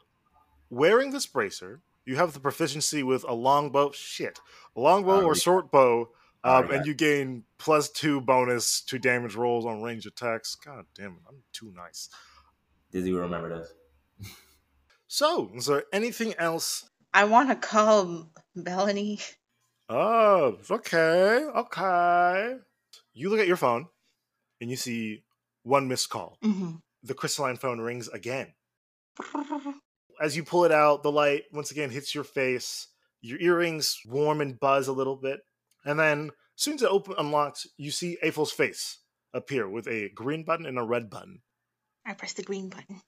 [0.70, 3.92] wearing this bracer, you have the proficiency with a longbow.
[3.92, 4.40] Shit,
[4.76, 6.10] a longbow or short bow,
[6.44, 10.54] um, already and you gain plus two bonus to damage rolls on range attacks.
[10.54, 12.08] God damn it, I'm too nice.
[12.92, 13.72] Dizzy will remember this.
[15.06, 16.88] So, is there anything else?
[17.12, 19.20] I want to call Melanie.
[19.88, 22.56] Oh, okay, okay.
[23.12, 23.86] You look at your phone,
[24.60, 25.22] and you see
[25.62, 26.38] one missed call.
[26.42, 26.80] Mhm.
[27.04, 28.54] The crystalline phone rings again.
[30.20, 32.88] As you pull it out, the light once again hits your face.
[33.20, 35.40] Your earrings warm and buzz a little bit.
[35.84, 38.98] And then, as soon as it open unlocks, you see April's face
[39.32, 41.40] appear with a green button and a red button.
[42.06, 43.02] I press the green button.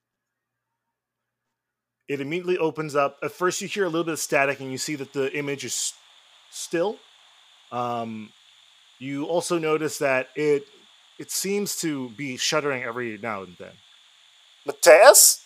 [2.08, 3.18] It immediately opens up.
[3.22, 5.64] At first, you hear a little bit of static, and you see that the image
[5.64, 5.92] is
[6.50, 6.98] still.
[7.72, 8.30] Um,
[8.98, 10.64] you also notice that it
[11.18, 13.72] it seems to be shuddering every now and then.
[14.66, 15.44] Mateus,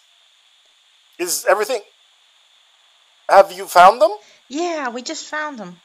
[1.19, 1.83] is everything?
[3.29, 4.11] Have you found them?
[4.49, 5.81] Yeah, we just found them.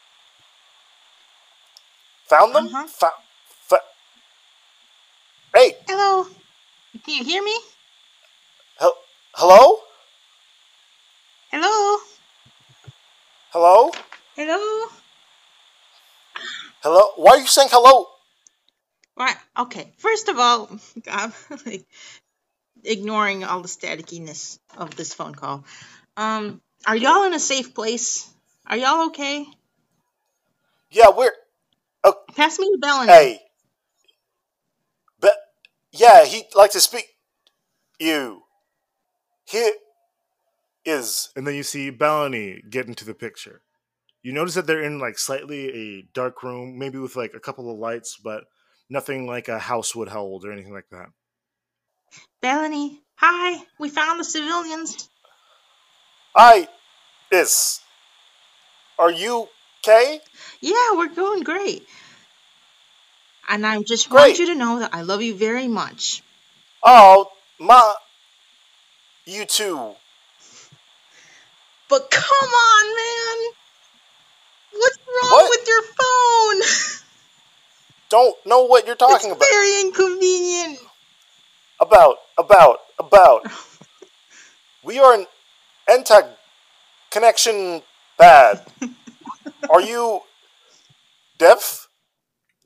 [2.28, 2.66] Found them?
[2.68, 2.88] Uh-huh.
[2.88, 3.08] Fo-
[3.48, 3.78] fo-
[5.54, 6.26] hey, Hello.
[7.06, 7.56] Can you hear me?
[8.80, 8.98] hel-
[9.36, 9.80] hello,
[11.52, 12.00] Hello.
[13.52, 13.92] hello,
[14.36, 14.88] Hello.
[16.82, 17.02] hello.
[17.18, 18.08] Why are you saying hello?
[19.18, 19.36] Right.
[19.58, 19.94] Okay.
[19.98, 20.70] First of all,
[21.12, 21.32] I'm
[21.66, 21.86] like,
[22.84, 25.64] ignoring all the staticiness of this phone call.
[26.18, 28.28] Um, are y'all in a safe place?
[28.68, 29.46] Are y'all okay?
[30.92, 31.32] Yeah, we're
[32.36, 33.06] Pass me the bell.
[33.06, 33.40] hey.
[35.20, 35.36] But
[35.92, 37.06] Yeah, he'd like to speak.
[38.00, 38.44] You.
[39.46, 39.72] Here
[40.84, 41.30] is.
[41.36, 43.62] And then you see Bellany get into the picture.
[44.22, 47.72] You notice that they're in like slightly a dark room, maybe with like a couple
[47.72, 48.44] of lights, but
[48.90, 51.08] nothing like a house would hold or anything like that.
[52.42, 53.64] Bellany, hi.
[53.80, 55.10] We found the civilians.
[56.36, 56.68] Hi,
[57.32, 57.80] is.
[58.98, 59.48] Are you
[59.84, 60.20] okay?
[60.60, 61.88] Yeah, we're doing great.
[63.50, 64.22] And I just Great.
[64.28, 66.24] want you to know that I love you very much.
[66.84, 67.96] Oh, my.
[69.26, 69.96] You too.
[71.90, 73.54] But come on, man.
[74.72, 75.50] What's wrong What?
[75.50, 76.62] with your phone?
[78.10, 79.48] Don't know what you're talking it's about.
[79.50, 80.80] very inconvenient.
[81.80, 83.46] About, about, about.
[84.84, 85.28] We are an
[85.90, 86.30] NTAG
[87.12, 87.82] connection
[88.18, 88.66] bad.
[89.70, 90.22] Are you
[91.38, 91.85] deaf?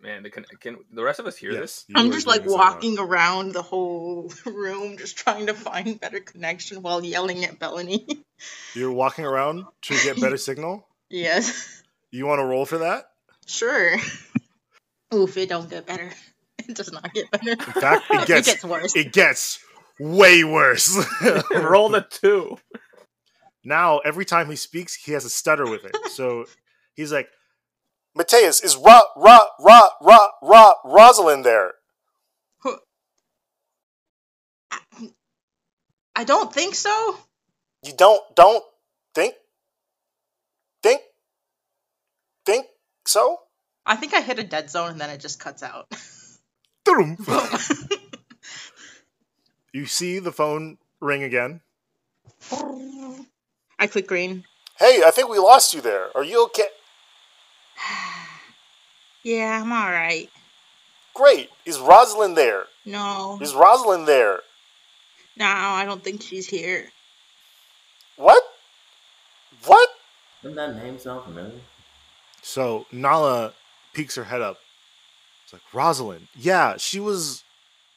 [0.02, 1.86] Man, the, can, can the rest of us hear this?
[1.94, 6.22] I'm just like this out walking around the whole room, just trying to find better
[6.22, 8.24] connection while yelling at Bellany.
[8.76, 10.88] You're walking around to get better signal.
[11.10, 13.12] yes, You want to roll for that?
[13.46, 13.98] sure.
[15.14, 16.12] Oof, it don't get better.
[16.60, 17.52] It does not get better.
[17.52, 18.96] In fact, it gets it gets worse.
[18.96, 19.60] It gets
[20.00, 20.96] way worse.
[21.52, 22.58] Roll the two.
[23.64, 25.96] now, every time he speaks, he has a stutter with it.
[26.12, 26.46] So
[26.94, 27.28] he's like,
[28.16, 31.74] Mateus, is Ra Ra Ra Ra Ra Rosalind there?
[36.16, 37.18] I don't think so.
[37.84, 38.64] You don't don't
[39.16, 39.36] think
[40.84, 41.02] think
[42.46, 42.66] think
[43.06, 43.40] so?
[43.86, 45.88] I think I hit a dead zone and then it just cuts out.
[49.72, 51.62] You see the phone ring again.
[53.78, 54.46] I click green.
[54.80, 56.16] Hey, I think we lost you there.
[56.18, 56.68] Are you okay?
[59.24, 60.30] Yeah, I'm alright.
[61.14, 61.50] Great.
[61.66, 62.64] Is Rosalind there?
[62.86, 64.40] No, Is Rosalind there?
[65.38, 66.90] no, I don't think she's here.
[68.16, 68.42] What?
[69.66, 69.90] What?
[70.42, 71.60] Doesn't that name sound familiar?
[72.42, 73.54] So Nala
[73.94, 74.58] peeks her head up.
[75.44, 76.28] It's like Rosalind.
[76.36, 77.44] Yeah, she was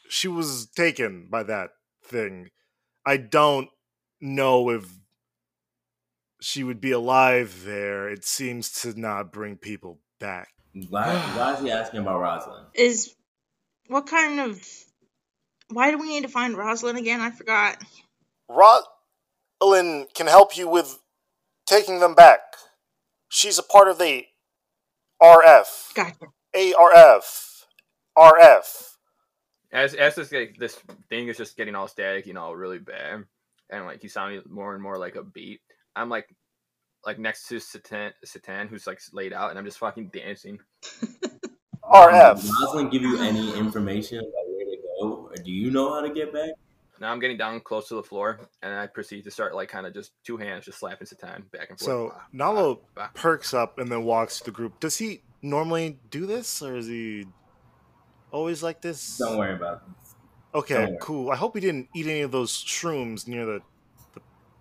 [0.08, 1.70] she was taken by that
[2.04, 2.50] thing.
[3.06, 3.68] I don't
[4.20, 4.86] know if
[6.42, 8.08] she would be alive there.
[8.08, 10.48] It seems to not bring people back.
[10.88, 12.66] Why, why is he asking about Rosalind?
[12.74, 13.14] Is
[13.86, 14.60] what kind of?
[15.68, 17.20] Why do we need to find Rosalind again?
[17.20, 17.78] I forgot.
[18.48, 20.98] Rosalind can help you with
[21.66, 22.40] taking them back.
[23.28, 24.26] She's a part of the
[25.22, 25.94] RF.
[25.94, 26.26] Gotcha.
[26.54, 27.66] ARF.
[28.18, 28.88] RF.
[29.72, 30.78] As as this like, this
[31.08, 33.24] thing is just getting all static, you know, really bad,
[33.70, 35.60] and like he's sounding more and more like a beat.
[35.96, 36.28] I'm like,
[37.04, 40.58] like next to Satan, Satan, who's like laid out, and I'm just fucking dancing.
[41.84, 42.40] RF.
[42.42, 45.28] Did Rosalind give you any information about where to go?
[45.30, 46.50] Or do you know how to get back?
[47.00, 49.86] Now I'm getting down close to the floor, and I proceed to start like kind
[49.86, 51.80] of just two hands just slapping Satan back and forth.
[51.80, 53.08] So Bah, Nala bah, bah.
[53.14, 54.78] perks up and then walks to the group.
[54.78, 57.26] Does he normally do this, or is he
[58.30, 59.18] always like this?
[59.18, 60.14] Don't worry about this.
[60.54, 61.30] Okay, cool.
[61.30, 63.62] I hope he didn't eat any of those shrooms near the, the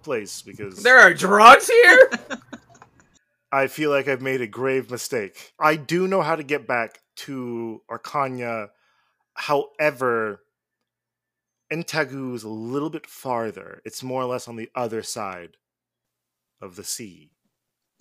[0.04, 2.12] place because There are drugs here.
[3.52, 5.54] I feel like I've made a grave mistake.
[5.60, 8.70] I do know how to get back to Arcania.
[9.34, 10.42] However,
[11.72, 13.82] Entagu is a little bit farther.
[13.86, 15.58] It's more or less on the other side
[16.62, 17.32] of the sea.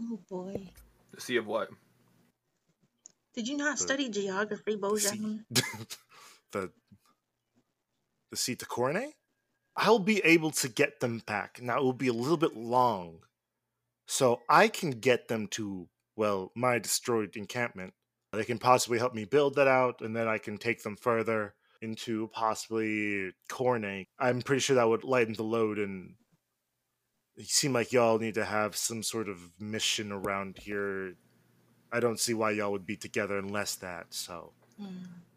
[0.01, 0.71] Oh boy.
[1.13, 1.69] the sea of what?
[3.35, 5.39] Did you not The- study geography, The
[6.53, 6.71] the
[8.31, 9.13] the sea to Corne?
[9.77, 11.61] I'll be able to get them back.
[11.63, 13.21] Now it will be a little bit long.
[14.07, 17.95] So I can get them to, well, my destroyed encampment.
[18.33, 21.55] They can possibly help me build that out, and then I can take them further
[21.83, 24.07] into possibly Corne.
[24.19, 26.15] I'm pretty sure that would lighten the load and
[27.37, 31.15] it seemed like y'all need to have some sort of mission around here.
[31.91, 34.89] I don't see why y'all would be together unless that, so hmm.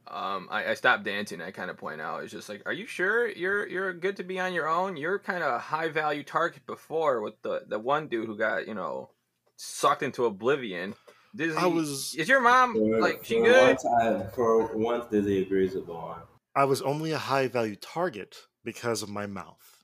[0.08, 1.42] Um, I, I stopped dancing.
[1.42, 4.24] I kind of point out, it's just like, are you sure you're you're good to
[4.24, 4.98] be on your own?
[4.98, 8.68] You're kind of a high value target before with the the one dude who got
[8.68, 9.10] you know
[9.56, 10.96] sucked into oblivion.
[11.36, 13.68] Dizzy, I was is your mom For, like she for good?
[13.68, 16.22] Once I, for once, Dizzy agrees with Lauren.
[16.56, 19.84] I was only a high value target because of my mouth.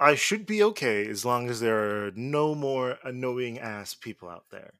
[0.00, 4.46] I should be okay as long as there are no more annoying ass people out
[4.50, 4.74] there.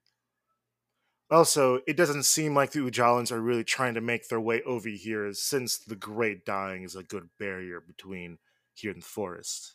[1.30, 4.88] Also, it doesn't seem like the Ujalans are really trying to make their way over
[4.88, 8.38] here since the Great Dying is a good barrier between
[8.72, 9.74] here and the forest.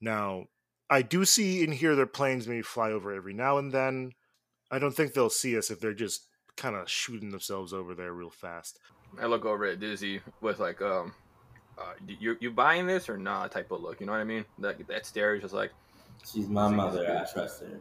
[0.00, 0.46] Now,
[0.88, 4.12] I do see and hear their planes maybe fly over every now and then.
[4.70, 8.12] I don't think they'll see us if they're just kind of shooting themselves over there
[8.12, 8.78] real fast.
[9.20, 11.14] I look over at Dizzy with like um
[11.78, 14.00] uh, you you buying this or not type of look.
[14.00, 14.44] You know what I mean?
[14.58, 15.72] That that stare is just like
[16.30, 17.04] She's my mother.
[17.04, 17.80] I trust her.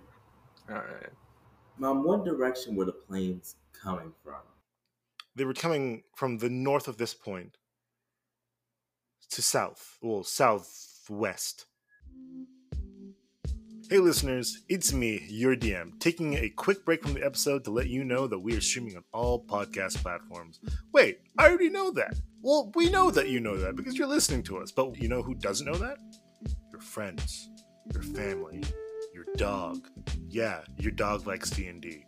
[0.70, 1.10] all right.
[1.78, 4.42] Mom, what direction were the planes coming from?
[5.36, 7.58] They were coming from the north of this point
[9.32, 11.66] to south, well, southwest.
[13.90, 17.88] Hey listeners, it's me, your DM, taking a quick break from the episode to let
[17.88, 20.60] you know that we are streaming on all podcast platforms.
[20.94, 22.16] Wait, I already know that.
[22.42, 25.22] Well, we know that you know that because you're listening to us, but you know
[25.22, 25.98] who doesn't know that?
[26.72, 27.50] Your friends,
[27.94, 28.64] your family,
[29.26, 29.88] your dog.
[30.30, 32.06] Yeah, your dog likes D&D.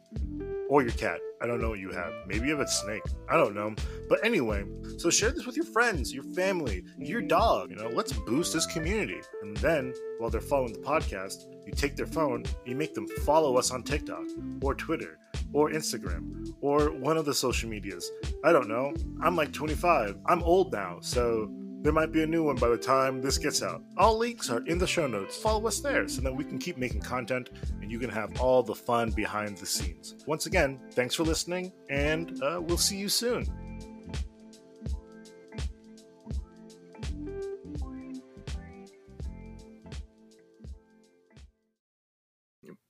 [0.69, 1.19] Or your cat.
[1.41, 2.13] I don't know what you have.
[2.25, 3.03] Maybe you have a snake.
[3.29, 3.75] I don't know.
[4.07, 4.63] But anyway,
[4.97, 7.27] so share this with your friends, your family, your mm.
[7.27, 7.69] dog.
[7.69, 9.19] You know, let's boost this community.
[9.41, 13.57] And then, while they're following the podcast, you take their phone, you make them follow
[13.57, 14.23] us on TikTok
[14.61, 15.19] or Twitter
[15.51, 18.09] or Instagram or one of the social medias.
[18.43, 18.93] I don't know.
[19.21, 20.17] I'm like 25.
[20.25, 21.51] I'm old now, so
[21.83, 23.83] there might be a new one by the time this gets out.
[23.97, 25.35] All links are in the show notes.
[25.35, 27.49] Follow us there so that we can keep making content
[27.81, 30.15] and you can have all the fun behind the scenes.
[30.25, 33.45] Once again, thanks for listening, and uh, we'll see you soon.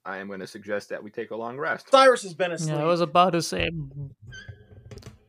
[0.05, 1.89] I am going to suggest that we take a long rest.
[1.89, 2.75] Cyrus has been asleep.
[2.75, 3.71] Yeah, I was about to say.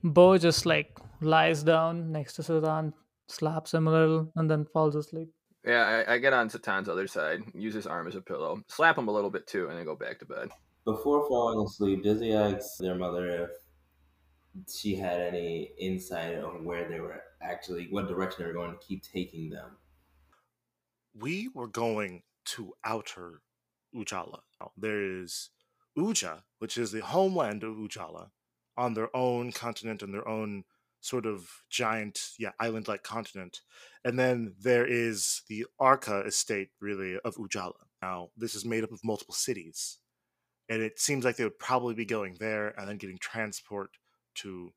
[0.02, 2.92] Bo just like lies down next to Satan,
[3.28, 5.30] slaps him a little, and then falls asleep.
[5.64, 8.98] Yeah, I, I get on Satan's other side, use his arm as a pillow, slap
[8.98, 10.48] him a little bit too, and then go back to bed.
[10.84, 13.50] Before falling asleep, Dizzy asks their mother if
[14.70, 18.86] she had any insight on where they were actually, what direction they were going to
[18.86, 19.76] keep taking them.
[21.18, 23.40] we were going to outer
[23.94, 24.40] Ujala.
[24.60, 25.50] Now, There is
[25.96, 28.30] Uja, which is the homeland of Ujala,
[28.76, 30.64] on their own continent and their own
[31.04, 33.60] sort of giant, yeah, island-like continent.
[34.04, 37.74] And then there is the Arca estate, really, of Ujala.
[38.00, 39.98] Now, this is made up of multiple cities,
[40.68, 43.90] and it seems like they would probably be going there and then getting transport
[44.36, 44.72] to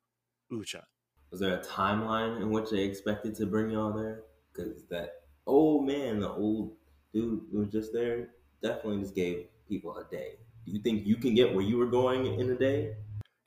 [0.51, 0.84] Uja.
[1.32, 4.23] Was there a timeline in which they expected to bring y'all there?
[4.53, 5.13] Because that
[5.45, 6.73] old man, the old
[7.13, 8.30] dude who was just there,
[8.61, 10.34] definitely just gave people a day.
[10.65, 12.95] Do you think you can get where you were going in a day?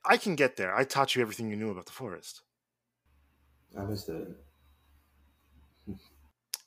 [0.05, 0.75] I can get there.
[0.75, 2.43] I taught you everything you knew about the forest.
[3.79, 4.29] I missed it.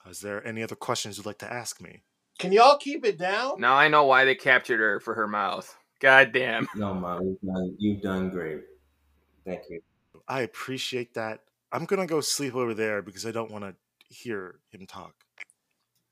[0.10, 2.02] Is there any other questions you'd like to ask me?
[2.40, 3.60] Can y'all keep it down?
[3.60, 5.76] Now I know why they captured her for her mouth.
[6.00, 6.68] God damn.
[6.76, 8.62] No, Mom, you've done, you've done great.
[9.46, 9.82] Thank you.
[10.28, 11.42] I appreciate that.
[11.72, 13.76] I'm gonna go sleep over there because I don't want to
[14.14, 15.14] hear him talk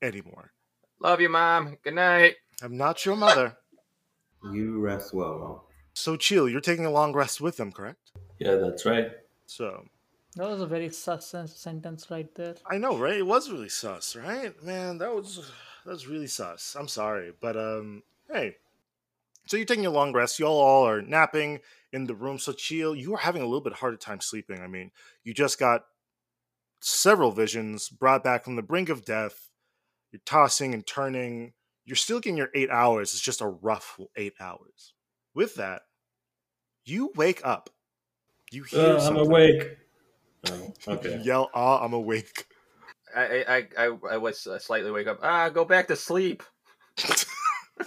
[0.00, 0.52] anymore.
[1.00, 1.76] Love you, mom.
[1.82, 2.36] Good night.
[2.62, 3.56] I'm not your mother.
[4.52, 5.60] You rest well, Mom.
[5.94, 8.10] Xochitl, you're taking a long rest with them, correct?
[8.40, 9.12] Yeah, that's right.
[9.46, 9.84] So,
[10.36, 12.54] That was a very sus sentence right there.
[12.70, 13.18] I know, right?
[13.18, 14.60] It was really sus, right?
[14.62, 15.50] Man, that was
[15.84, 16.74] that was really sus.
[16.78, 18.56] I'm sorry, but um, hey.
[19.46, 20.38] So you're taking a long rest.
[20.38, 21.60] Y'all all are napping
[21.92, 22.38] in the room.
[22.38, 24.60] Xochitl, you are having a little bit harder time sleeping.
[24.60, 24.92] I mean,
[25.24, 25.84] you just got
[26.80, 29.50] several visions brought back from the brink of death.
[30.12, 31.52] You're tossing and turning.
[31.84, 33.12] You're still getting your eight hours.
[33.12, 34.94] It's just a rough eight hours.
[35.34, 35.82] With that,
[36.84, 37.68] you wake up.
[38.50, 39.76] You hear Uh, I'm awake.
[40.48, 41.20] Oh, okay.
[41.22, 42.46] Yell, "Ah, I'm awake!"
[43.14, 45.18] I I I, I, I was uh, slightly wake up.
[45.22, 46.42] Ah, go back to sleep.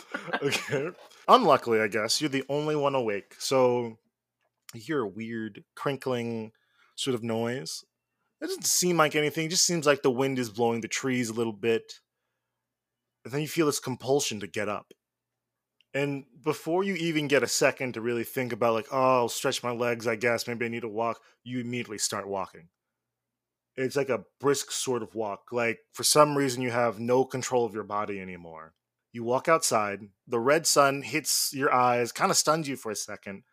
[0.41, 0.89] okay.
[1.27, 3.35] Unluckily, I guess you're the only one awake.
[3.39, 3.97] So
[4.73, 6.51] you hear a weird crinkling
[6.95, 7.83] sort of noise.
[8.41, 9.45] It doesn't seem like anything.
[9.45, 11.99] It just seems like the wind is blowing the trees a little bit.
[13.23, 14.93] And then you feel this compulsion to get up.
[15.95, 19.63] And before you even get a second to really think about, like, oh, I'll stretch
[19.63, 22.67] my legs, I guess, maybe I need to walk, you immediately start walking.
[23.77, 25.53] It's like a brisk sort of walk.
[25.53, 28.73] Like, for some reason, you have no control of your body anymore.
[29.13, 32.95] You walk outside, the red sun hits your eyes, kind of stuns you for a
[32.95, 33.43] second,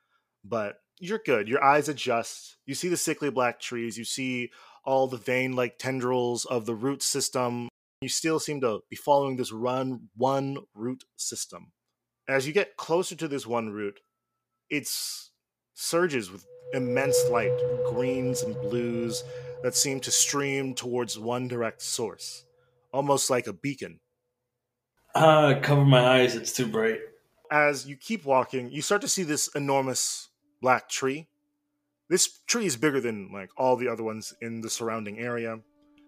[0.45, 1.47] but you're good.
[1.47, 2.57] Your eyes adjust.
[2.67, 4.51] You see the sickly black trees, you see
[4.85, 7.69] all the vein like tendrils of the root system.
[8.01, 11.71] You still seem to be following this run one root system.
[12.33, 14.01] As you get closer to this one root,
[14.71, 14.89] it
[15.75, 17.53] surges with immense light,
[17.91, 19.23] greens and blues
[19.63, 22.47] that seem to stream towards one direct source,
[22.91, 24.01] almost like a beacon.
[25.15, 26.35] Ah, cover my eyes.
[26.35, 27.01] It's too bright.
[27.51, 30.31] as you keep walking, you start to see this enormous
[30.63, 31.29] black tree.
[32.09, 35.59] This tree is bigger than like all the other ones in the surrounding area.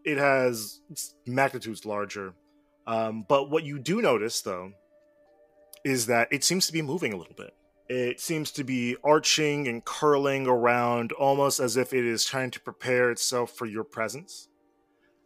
[0.07, 0.81] It has
[1.27, 2.33] magnitudes larger.
[2.87, 4.73] Um, but what you do notice, though,
[5.85, 7.55] is that it seems to be moving a little bit.
[7.89, 12.61] It seems to be arching and curling around almost as if it is trying to
[12.61, 14.49] prepare itself for your presence.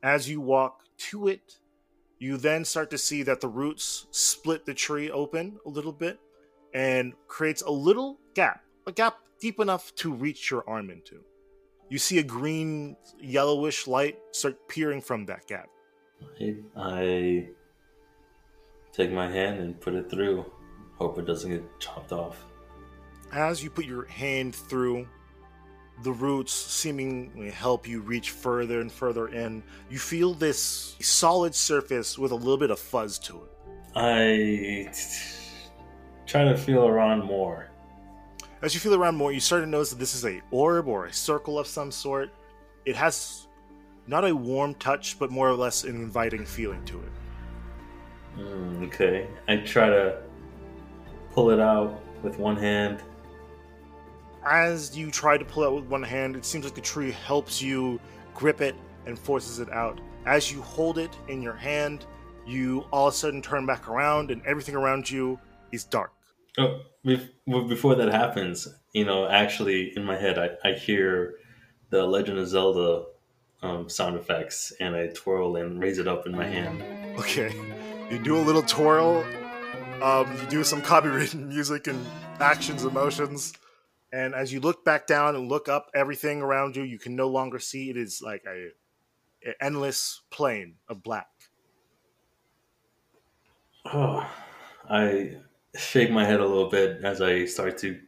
[0.02, 1.58] As you walk to it,
[2.18, 6.18] you then start to see that the roots split the tree open a little bit
[6.74, 11.20] and creates a little gap, a gap deep enough to reach your arm into.
[11.88, 15.68] You see a green, yellowish light start peering from that gap.
[16.40, 17.48] I, I
[18.98, 20.44] take my hand and put it through.
[20.96, 22.44] Hope it doesn't get chopped off.
[23.32, 25.06] As you put your hand through,
[26.02, 29.62] the roots seemingly help you reach further and further in.
[29.88, 33.52] You feel this solid surface with a little bit of fuzz to it.
[33.94, 34.92] I
[36.26, 37.70] try to feel around more.
[38.62, 41.06] As you feel around more, you start to notice that this is a orb or
[41.06, 42.30] a circle of some sort.
[42.84, 43.46] It has
[44.08, 47.12] not a warm touch, but more or less an inviting feeling to it.
[48.38, 49.26] Mm, okay.
[49.48, 50.22] I try to
[51.32, 53.02] pull it out with one hand.
[54.44, 57.10] As you try to pull it out with one hand, it seems like the tree
[57.10, 58.00] helps you
[58.34, 58.76] grip it
[59.06, 60.00] and forces it out.
[60.26, 62.06] As you hold it in your hand,
[62.46, 65.38] you all of a sudden turn back around and everything around you
[65.72, 66.12] is dark.
[66.56, 71.34] Oh, before that happens, you know, actually in my head, I, I hear
[71.90, 73.04] the Legend of Zelda
[73.62, 76.82] um, sound effects and I twirl and raise it up in my hand.
[77.18, 77.54] Okay.
[78.10, 79.22] You do a little twirl,
[80.02, 82.04] um, you do some copywritten music and
[82.40, 83.52] actions, emotions.
[84.12, 87.28] And as you look back down and look up everything around you, you can no
[87.28, 87.90] longer see.
[87.90, 88.68] It is like a,
[89.46, 91.28] a endless plane of black.
[93.84, 94.26] Oh,
[94.88, 95.36] I
[95.76, 98.00] shake my head a little bit as I start to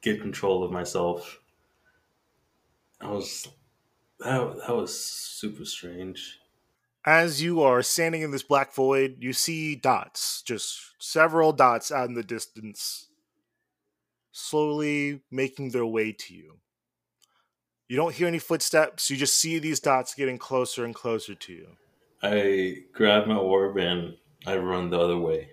[0.00, 1.40] get control of myself.
[3.00, 3.48] I was
[4.20, 6.37] that that was super strange.
[7.08, 12.06] As you are standing in this black void, you see dots, just several dots out
[12.06, 13.08] in the distance,
[14.30, 16.58] slowly making their way to you.
[17.88, 21.52] You don't hear any footsteps, you just see these dots getting closer and closer to
[21.54, 21.68] you.
[22.22, 25.48] I grab my orb and I run the other way.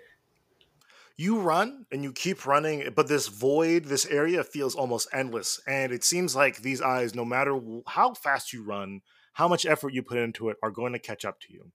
[1.15, 5.61] You run and you keep running, but this void, this area feels almost endless.
[5.65, 9.03] And it seems like these eyes, no matter how fast you run,
[9.35, 11.71] how much effort you put into it, are going to catch up to you.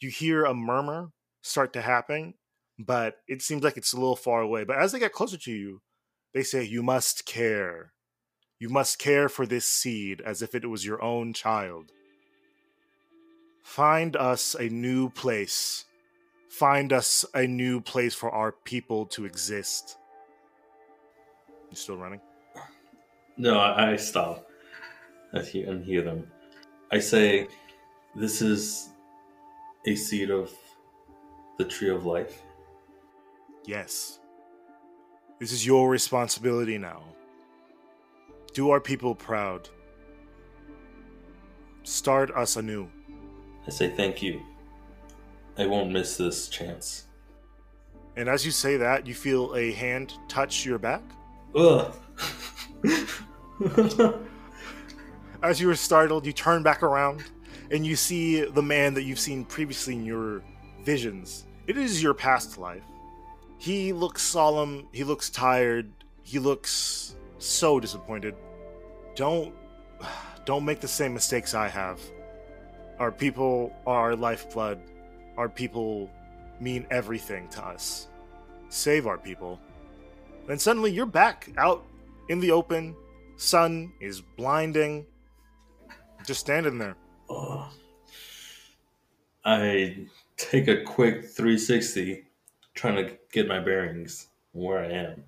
[0.00, 1.10] You hear a murmur
[1.42, 2.34] start to happen,
[2.78, 4.64] but it seems like it's a little far away.
[4.64, 5.82] But as they get closer to you,
[6.32, 7.92] they say, You must care.
[8.58, 11.92] You must care for this seed as if it was your own child.
[13.62, 15.84] Find us a new place
[16.50, 19.96] find us a new place for our people to exist.
[21.70, 22.20] You still running?
[23.36, 24.46] No, I, I stop
[25.32, 26.30] and hear, and hear them.
[26.92, 27.48] I say,
[28.14, 28.88] This is
[29.86, 30.50] a seed of
[31.58, 32.42] the tree of life.
[33.64, 34.18] Yes.
[35.38, 37.02] This is your responsibility now.
[38.52, 39.68] Do our people proud.
[41.82, 42.88] Start us anew.
[43.66, 44.42] I say thank you.
[45.56, 47.04] I won't miss this chance.
[48.16, 51.02] And as you say that, you feel a hand touch your back.
[51.54, 51.94] Ugh.
[55.42, 57.24] as you are startled, you turn back around
[57.70, 60.42] and you see the man that you've seen previously in your
[60.84, 61.46] visions.
[61.66, 62.82] It is your past life.
[63.58, 65.90] He looks solemn, he looks tired,
[66.22, 68.34] he looks so disappointed.
[69.14, 69.54] Don't
[70.44, 72.00] don't make the same mistakes I have.
[72.98, 74.80] Our people are our lifeblood.
[75.36, 76.10] Our people
[76.60, 78.08] mean everything to us.
[78.68, 79.58] Save our people.
[80.46, 81.84] Then suddenly you're back out
[82.28, 82.94] in the open.
[83.36, 85.06] Sun is blinding.
[86.26, 86.96] Just standing there.
[87.28, 87.70] Oh.
[89.44, 90.06] I
[90.36, 92.24] take a quick 360,
[92.74, 95.24] trying to get my bearings where I am.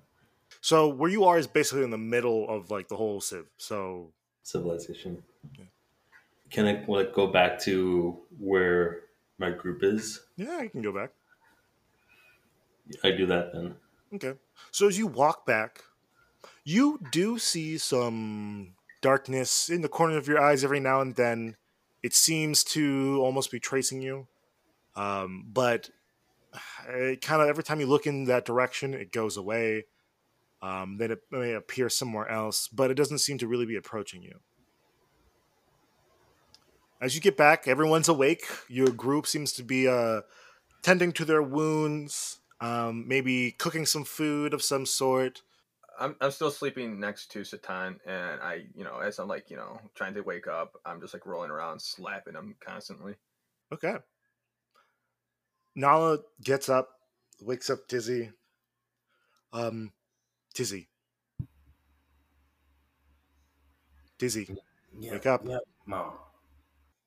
[0.61, 3.45] So where you are is basically in the middle of like the whole civ.
[3.57, 4.11] So
[4.43, 5.23] civilization.
[5.57, 5.65] Yeah.
[6.51, 9.01] Can I like go back to where
[9.39, 10.21] my group is?
[10.37, 11.11] Yeah, you can go back.
[13.03, 13.75] I do that then.
[14.13, 14.33] Okay.
[14.71, 15.83] So as you walk back,
[16.63, 18.72] you do see some
[19.03, 21.57] darkness in the corner of your eyes every now and then.
[22.01, 24.27] It seems to almost be tracing you.
[24.95, 25.91] Um, but
[26.87, 29.85] it kind of every time you look in that direction, it goes away.
[30.61, 34.23] Um, then it may appear somewhere else, but it doesn't seem to really be approaching
[34.23, 34.39] you.
[37.01, 38.45] As you get back, everyone's awake.
[38.69, 40.21] Your group seems to be uh,
[40.81, 45.41] tending to their wounds, um, maybe cooking some food of some sort.
[46.03, 49.55] I'm I'm still sleeping next to Satan, and I, you know, as I'm like, you
[49.55, 53.15] know, trying to wake up, I'm just like rolling around, slapping him constantly.
[53.71, 53.95] Okay.
[55.75, 56.89] Nala gets up,
[57.41, 58.31] wakes up Dizzy.
[59.53, 59.93] Um,
[60.53, 60.89] Dizzy.
[64.17, 64.49] Dizzy,
[64.99, 65.43] Yeah, wake up.
[65.45, 66.13] yeah, mom.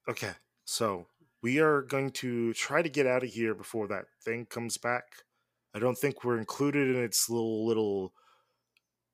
[0.09, 0.33] Okay,
[0.65, 1.07] So
[1.43, 5.05] we are going to try to get out of here before that thing comes back.
[5.75, 8.15] I don't think we're included in its little little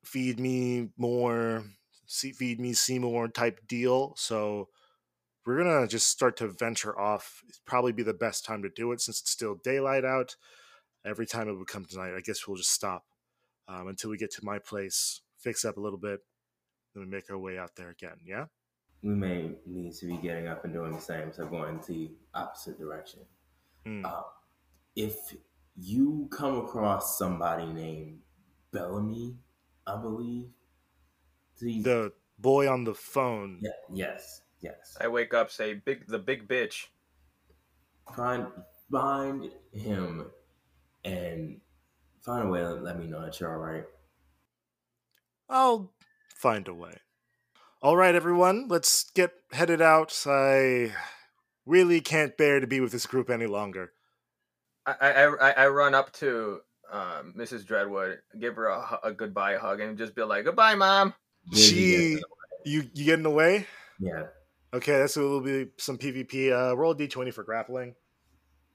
[0.04, 1.64] feed me more,
[2.06, 4.14] see, feed me Seymour type deal.
[4.16, 4.68] So
[5.44, 7.42] we're gonna just start to venture off.
[7.48, 10.36] It'd probably be the best time to do it since it's still daylight out.
[11.04, 13.04] Every time it would come tonight, I guess we'll just stop
[13.68, 16.20] um, until we get to my place, fix up a little bit,
[16.94, 18.16] then we make our way out there again.
[18.24, 18.46] Yeah.
[19.02, 22.78] We may need to be getting up and doing the same, so going the opposite
[22.78, 23.20] direction.
[23.84, 24.04] Hmm.
[24.04, 24.22] Uh,
[24.94, 25.34] if
[25.76, 28.20] you come across somebody named
[28.72, 29.34] Bellamy,
[29.86, 30.48] I believe.
[31.58, 33.60] Please, The boy on the phone.
[33.62, 34.96] yeah, yes, yes.
[35.00, 36.86] I wake up, say big the big bitch.
[38.16, 38.46] Find
[38.90, 40.30] find him
[41.04, 41.60] and
[42.24, 43.84] find a way to let me know that you're all right.
[45.48, 45.92] I'll
[46.34, 46.98] find a way.
[47.80, 50.16] All right, everyone, let's get headed out.
[50.26, 50.92] I
[51.66, 53.92] really can't bear to be with this group any longer.
[54.86, 56.60] I I, I, I run up to
[56.92, 57.64] um, Mrs.
[57.64, 61.14] Dreadwood, give her a, a goodbye hug, and just be like, "Goodbye, mom."
[61.52, 62.20] She,
[62.64, 63.66] you, you get in the way.
[63.98, 64.24] Yeah.
[64.74, 66.52] Okay, that's a little bit some PvP.
[66.52, 67.94] Uh, roll a d20 for grappling.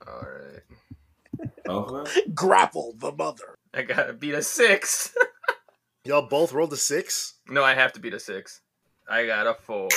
[0.06, 2.18] All right, Both?
[2.34, 3.56] Grapple the mother.
[3.74, 5.16] I gotta beat a six.
[6.06, 7.34] Y'all both rolled a six.
[7.50, 8.62] no, I have to beat a six.
[9.10, 9.90] I got a four.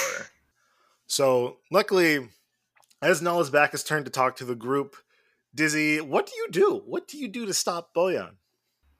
[1.06, 2.28] So luckily,
[3.02, 4.96] as Nala's back is turned to talk to the group,
[5.54, 6.82] Dizzy, what do you do?
[6.86, 8.34] What do you do to stop Boyan?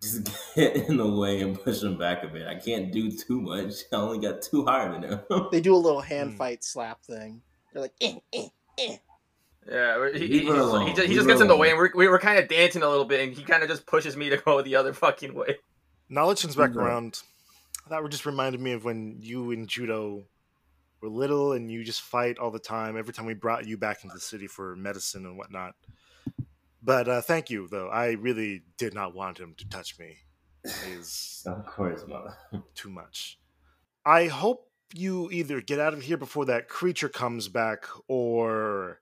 [0.03, 2.47] Just get in the way and push him back a bit.
[2.47, 3.75] I can't do too much.
[3.93, 5.21] I only got two higher than him.
[5.53, 6.37] They do a little hand Hmm.
[6.37, 7.43] fight slap thing.
[7.73, 8.49] They're like, eh, eh,
[8.79, 8.97] eh.
[9.71, 11.79] Yeah, he, he, Leave he, just, he just, he just gets in the way, and
[11.79, 14.17] we're, we were kind of dancing a little bit, and he kind of just pushes
[14.17, 15.59] me to go the other fucking way.
[16.09, 16.77] Knowledge comes back Mhm.
[16.77, 17.21] around.
[17.89, 20.23] That just reminded me of when you and Judah
[21.01, 22.97] were little and you just fight all the time.
[22.97, 25.75] Every time we brought you back into the city for medicine and whatnot.
[26.83, 27.89] But uh, thank you, though.
[27.89, 30.17] I really did not want him to touch me.
[30.65, 32.37] Is of course, mother.
[32.75, 33.39] too much.
[34.05, 39.01] I hope you either get out of here before that creature comes back, or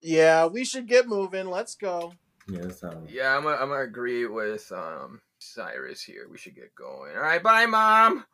[0.00, 1.48] Yeah, we should get moving.
[1.48, 2.14] Let's go.
[2.48, 3.02] Yeah, that.
[3.08, 6.28] Yeah, I'm gonna, I'm gonna agree with um Cyrus here.
[6.30, 7.14] We should get going.
[7.14, 8.24] All right, bye, mom.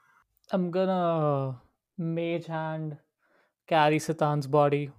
[0.51, 1.61] I'm gonna
[1.97, 2.99] mage hand
[3.67, 4.91] carry Satan's body.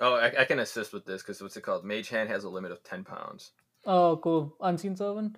[0.00, 1.84] Oh, I, I can assist with this because what's it called?
[1.84, 3.52] Mage Hand has a limit of ten pounds.
[3.84, 4.56] Oh, cool.
[4.60, 5.36] Unseen servant.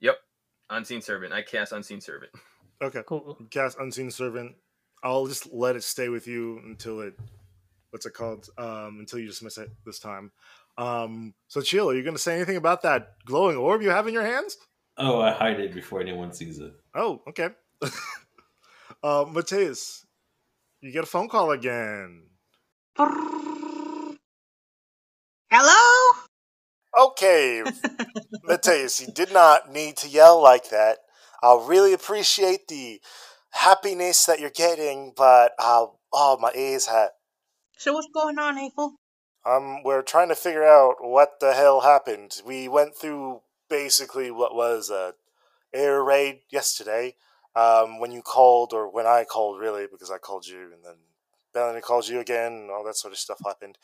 [0.00, 0.16] Yep,
[0.70, 1.32] Unseen Servant.
[1.32, 2.30] I cast Unseen Servant.
[2.82, 3.38] okay, Cool.
[3.50, 4.54] cast unseen servant.
[5.02, 7.14] I'll just let it stay with you until it,
[7.90, 8.48] what's it called?
[8.58, 10.32] Um, until you dismiss it this time.
[10.76, 11.92] Um, Xochitl.
[11.92, 14.58] Are you going to say anything about that glowing orb you have in your hands?
[14.98, 16.72] Oh, I hide it before anyone sees it.
[16.94, 17.48] Oh, okay.
[19.02, 20.04] uh, Mateus,
[20.80, 22.25] you get a phone call again.
[22.98, 23.72] Hello?
[26.98, 27.62] Okay,
[28.42, 31.00] Mateus, you did not need to yell like that.
[31.42, 33.02] I really appreciate the
[33.50, 37.10] happiness that you're getting, but uh, oh, my ears hurt.
[37.76, 38.94] So what's going on, April?
[39.44, 42.40] Um, we're trying to figure out what the hell happened.
[42.46, 45.12] We went through basically what was a
[45.74, 47.16] air raid yesterday.
[47.54, 50.96] Um, when you called, or when I called, really, because I called you, and then
[51.56, 53.78] Melanie calls you again, and all that sort of stuff happened.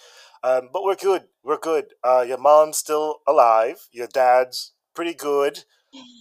[0.44, 1.22] Um, but we're good.
[1.42, 1.86] We're good.
[2.04, 3.88] Uh, your mom's still alive.
[3.92, 5.64] Your dad's pretty good.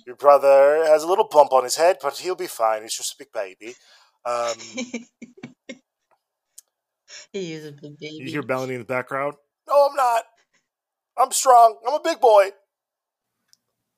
[0.07, 2.83] Your brother has a little bump on his head, but he'll be fine.
[2.83, 3.75] He's just a big baby.
[4.25, 4.53] Um,
[7.33, 8.15] he is a big baby.
[8.15, 9.35] you hear Melanie in the background.
[9.67, 10.23] No, I'm not.
[11.17, 11.77] I'm strong.
[11.85, 12.51] I'm a big boy.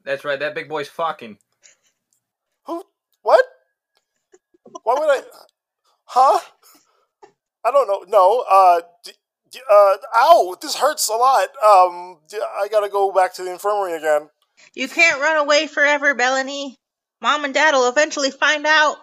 [0.03, 0.39] That's right.
[0.39, 1.37] That big boy's fucking.
[2.65, 2.83] Who?
[3.21, 3.45] What?
[4.83, 5.21] Why would I?
[6.05, 6.39] Huh?
[7.65, 8.03] I don't know.
[8.07, 8.45] No.
[8.49, 8.81] Uh.
[9.03, 9.11] D-
[9.51, 9.95] d- uh.
[10.15, 10.55] Ow!
[10.61, 11.47] This hurts a lot.
[11.65, 12.19] Um.
[12.29, 14.29] d- I gotta go back to the infirmary again.
[14.75, 16.75] You can't run away forever, Bellany.
[17.21, 18.97] Mom and Dad will eventually find out.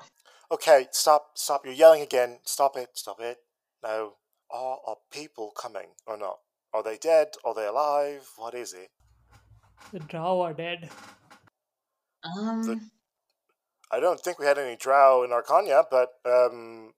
[0.52, 0.86] Okay.
[0.92, 1.30] Stop.
[1.34, 1.64] Stop.
[1.64, 2.38] You're yelling again.
[2.44, 2.88] Stop it.
[2.94, 3.38] Stop it.
[3.82, 4.14] No.
[4.50, 6.38] Are are people coming or not?
[6.72, 7.28] Are they dead?
[7.44, 8.28] Are they alive?
[8.36, 8.90] What is it?
[9.92, 10.90] The drow are dead.
[12.22, 12.90] Um,
[13.90, 16.92] I don't think we had any drow in Arcania, but um.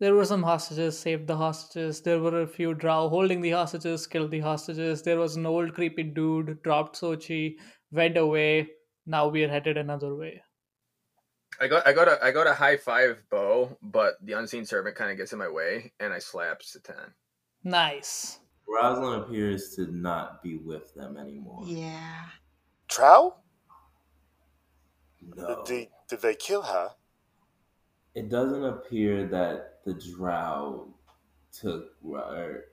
[0.00, 2.00] There were some hostages, saved the hostages.
[2.02, 5.02] There were a few drow holding the hostages, killed the hostages.
[5.02, 7.56] There was an old creepy dude, dropped Xochitl,
[7.90, 8.68] went away.
[9.06, 10.42] Now we're headed another way.
[11.60, 14.94] I go, I go to, I go to high five Bo, but the unseen servant
[14.94, 17.14] kind of gets in my way, and I slap Satan.
[17.64, 18.38] Nice.
[18.68, 21.62] Rosalind appears to not be with them anymore.
[21.66, 22.26] yeah.
[22.86, 23.34] Drow?
[25.20, 25.62] No.
[25.66, 26.90] Did did they kill her?
[28.14, 30.88] It doesn't appear that the drow
[31.52, 32.64] took Ro- er,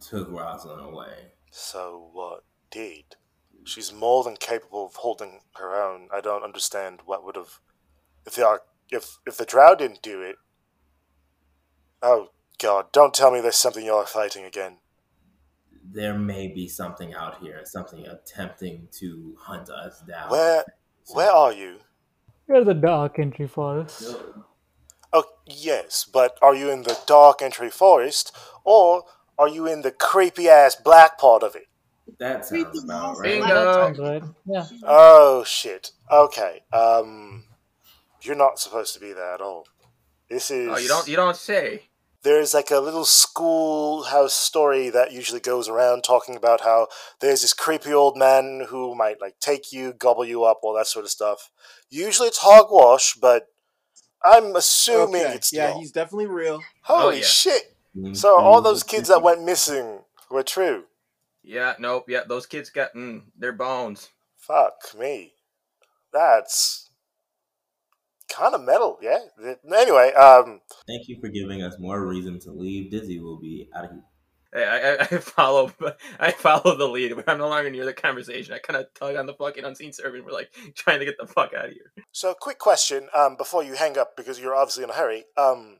[0.00, 1.32] took Rosalind away.
[1.50, 3.16] So what did?
[3.64, 6.08] She's more than capable of holding her own.
[6.12, 7.60] I don't understand what would have
[8.26, 10.36] if the Ar- if if the Drow didn't do it.
[12.02, 12.28] Oh
[12.58, 12.86] God!
[12.92, 14.78] Don't tell me there's something y'all are fighting again.
[15.90, 20.30] There may be something out here, something attempting to hunt us down.
[20.30, 20.64] Where
[21.12, 21.78] where are you?
[22.46, 24.16] We're the dark entry forest.
[25.12, 28.34] Oh yes, but are you in the dark entry forest
[28.64, 29.04] or
[29.38, 31.64] are you in the creepy ass black part of it?
[32.18, 33.40] That sounds about right.
[33.40, 34.32] Bingo.
[34.46, 34.66] Yeah.
[34.82, 35.92] Oh shit.
[36.10, 36.62] Okay.
[36.72, 37.44] Um
[38.22, 39.66] you're not supposed to be there at all.
[40.28, 41.84] This is Oh, you don't you don't say.
[42.22, 46.88] there's like a little schoolhouse story that usually goes around talking about how
[47.20, 50.86] there's this creepy old man who might like take you, gobble you up, all that
[50.86, 51.50] sort of stuff.
[51.88, 53.46] Usually it's hogwash, but
[54.24, 55.78] I'm assuming Okay, it's yeah, not.
[55.78, 56.62] he's definitely real.
[56.82, 57.22] Holy Oh, yeah.
[57.22, 57.76] shit!
[57.96, 60.00] Mm, So all mm, those kids that went missing
[60.30, 60.84] were true.
[61.42, 64.10] Yeah, nope, yeah, those kids got mm, their bones.
[64.38, 65.34] Fuck me.
[66.12, 66.90] That's
[68.28, 69.18] kind of metal, yeah.
[69.74, 72.90] Anyway, um, Thank you for giving us more reason to leave.
[72.90, 74.00] Dizzy will be out of here.
[74.00, 74.07] Hey,
[74.54, 75.72] I, I, I follow
[76.18, 78.54] I follow the lead, but I'm no longer near the conversation.
[78.54, 80.24] I kind of tug on the fucking unseen servant.
[80.24, 81.92] We're like trying to get the fuck out of here.
[82.12, 85.24] so quick question, um, before you hang up because you're obviously in a hurry.
[85.36, 85.78] Um,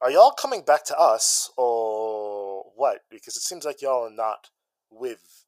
[0.00, 3.00] are y'all coming back to us or what?
[3.10, 4.50] Because it seems like y'all are not
[4.90, 5.44] with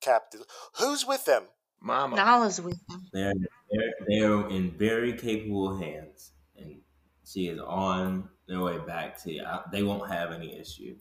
[0.00, 0.42] Captain.
[0.78, 1.44] Who's with them?
[1.80, 2.16] Mama.
[2.16, 3.08] Nala's with them.
[3.12, 3.32] They're,
[3.70, 6.76] they're they're in very capable hands, and
[7.24, 9.42] she is on their way back to you.
[9.44, 10.94] I- They won't have any issue.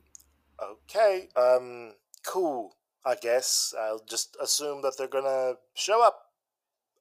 [0.62, 1.94] Okay, um,
[2.26, 2.76] cool.
[3.06, 6.20] I guess I'll just assume that they're gonna show up.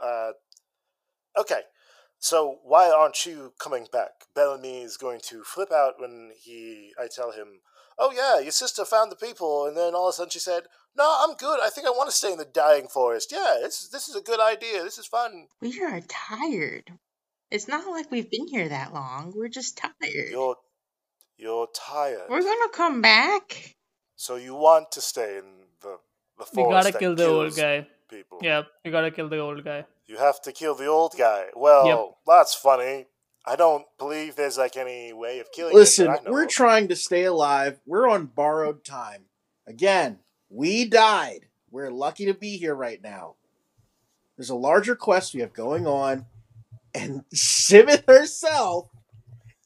[0.00, 0.32] Uh,
[1.38, 1.62] okay.
[2.20, 4.11] So why aren't you coming back?
[4.34, 6.92] Bellamy is going to flip out when he.
[7.00, 7.61] I tell him,
[7.98, 10.64] "Oh yeah, your sister found the people," and then all of a sudden she said,
[10.96, 11.61] "No, I'm good.
[11.61, 13.30] I think I want to stay in the dying forest.
[13.32, 14.82] Yeah, this this is a good idea.
[14.82, 15.48] This is fun.
[15.61, 16.92] We are tired.
[17.50, 19.32] It's not like we've been here that long.
[19.34, 19.92] We're just tired.
[20.30, 20.56] You're
[21.39, 22.28] you're tired.
[22.28, 23.76] We're gonna come back.
[24.16, 25.45] So you want to stay in
[25.80, 25.99] the
[26.39, 27.86] the We forest gotta that kill the old guy.
[28.11, 28.39] people.
[28.43, 29.84] Yeah, we gotta kill the old guy.
[30.07, 31.47] You have to kill the old guy.
[31.55, 32.16] Well, Yep.
[32.26, 33.07] that's funny.
[33.47, 36.12] I don't believe there's like any way of killing Listen, him.
[36.12, 36.51] that I know we're of.
[36.51, 37.80] trying to stay alive.
[37.86, 39.26] We're on borrowed time.
[39.66, 40.18] Again,
[40.51, 41.47] we died.
[41.70, 43.34] We're lucky to be here right now.
[44.36, 46.26] There's a larger quest we have going on,
[46.95, 48.89] and Sivith herself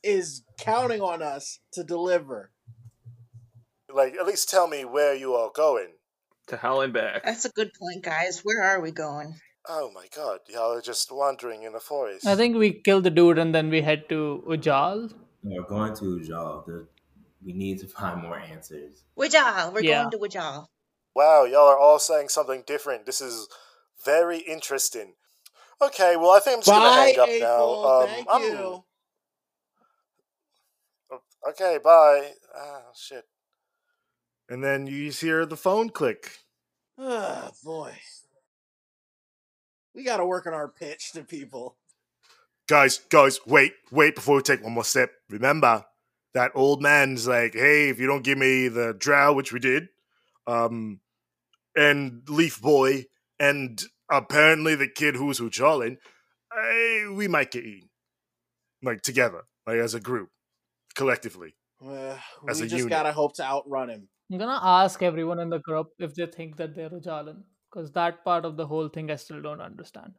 [0.02, 2.50] is counting on us to deliver.
[3.92, 5.88] like at least tell me where you are going.
[6.48, 7.24] To hell and back.
[7.24, 8.40] That's a good point, guys.
[8.42, 9.34] Where are we going?
[9.68, 12.26] Oh my god, y'all are just wandering in the forest.
[12.26, 15.12] I think we kill the dude and then we head to Ujal.
[15.44, 16.86] We're going to Ujal.
[17.44, 19.04] We need to find more answers.
[19.18, 19.72] Wajal.
[19.72, 20.02] We're Yeah.
[20.02, 20.66] going to Wajal.
[21.14, 23.04] Wow, y'all are all saying something different.
[23.06, 23.48] This is
[24.04, 25.14] very interesting.
[25.80, 27.82] Okay, well I think I'm just gonna hang up April.
[27.82, 27.90] now.
[28.00, 28.84] Um, Thank I'm- you.
[31.48, 32.32] Okay, bye.
[32.56, 33.24] Ah, shit.
[34.48, 36.38] And then you just hear the phone click.
[36.98, 37.92] Oh boy.
[39.94, 41.76] We gotta work on our pitch to people.
[42.68, 45.10] guys, guys, wait, wait before we take one more step.
[45.28, 45.84] Remember,
[46.34, 49.88] that old man's like, hey, if you don't give me the drow, which we did,
[50.46, 51.00] um,
[51.76, 53.04] and Leaf Boy,
[53.38, 55.98] and apparently the kid who's Ujalan,
[56.54, 57.90] hey, we might get eaten.
[58.82, 60.30] Like together, like as a group,
[60.92, 61.54] collectively.
[61.84, 62.16] Uh,
[62.48, 62.90] As we a just unit.
[62.90, 64.08] gotta hope to outrun him.
[64.30, 67.42] I'm gonna ask everyone in the group if they think that they're Ujalan.
[67.70, 70.12] Because that part of the whole thing I still don't understand.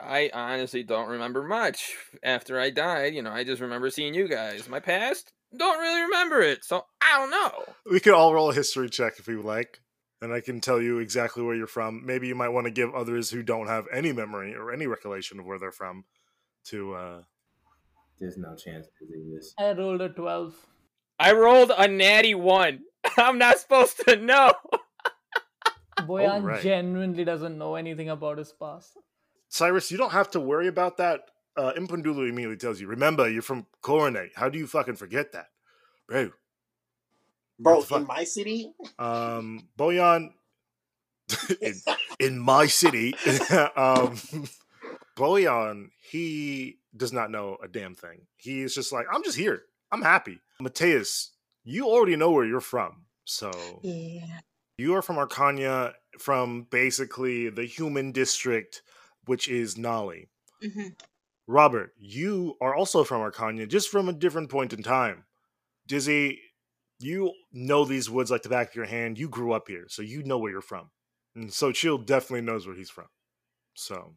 [0.00, 1.94] I honestly don't remember much.
[2.22, 4.68] After I died, you know, I just remember seeing you guys.
[4.68, 7.64] My past, don't really remember it, so I don't know.
[7.90, 9.80] We could all roll a history check if we would like,
[10.20, 12.04] and I can tell you exactly where you're from.
[12.04, 15.38] Maybe you might want to give others who don't have any memory or any recollection
[15.38, 16.04] of where they're from
[16.66, 17.22] to uh
[18.20, 19.54] There's no chance to do this.
[19.58, 20.54] I rolled a 12.
[21.18, 22.80] I rolled a natty one.
[23.16, 24.52] I'm not supposed to know.
[26.00, 26.62] Boyan right.
[26.62, 28.98] genuinely doesn't know anything about his past.
[29.48, 31.20] Cyrus, you don't have to worry about that.
[31.56, 34.30] Uh, Impundulu immediately tells you, remember, you're from Coronet.
[34.34, 35.46] How do you fucking forget that?
[36.06, 36.32] Bro.
[37.58, 38.72] Bro, in my city?
[38.98, 40.32] Um, Boyan,
[41.60, 41.74] in,
[42.20, 43.14] in my city,
[43.76, 44.18] um,
[45.16, 48.26] Boyan, he does not know a damn thing.
[48.36, 49.62] He's just like, I'm just here.
[49.90, 50.40] I'm happy.
[50.60, 51.32] Mateus,
[51.64, 53.06] you already know where you're from.
[53.24, 54.40] So Yeah.
[54.78, 58.82] you are from Arcania, from basically the human district,
[59.24, 60.28] which is Nali.
[60.62, 60.88] hmm
[61.48, 65.24] Robert, you are also from Arcania, just from a different point in time.
[65.86, 66.40] Dizzy,
[66.98, 69.16] you know these woods like the back of your hand.
[69.16, 70.90] You grew up here, so you know where you're from.
[71.36, 73.06] And Xochitl definitely knows where he's from.
[73.74, 74.16] So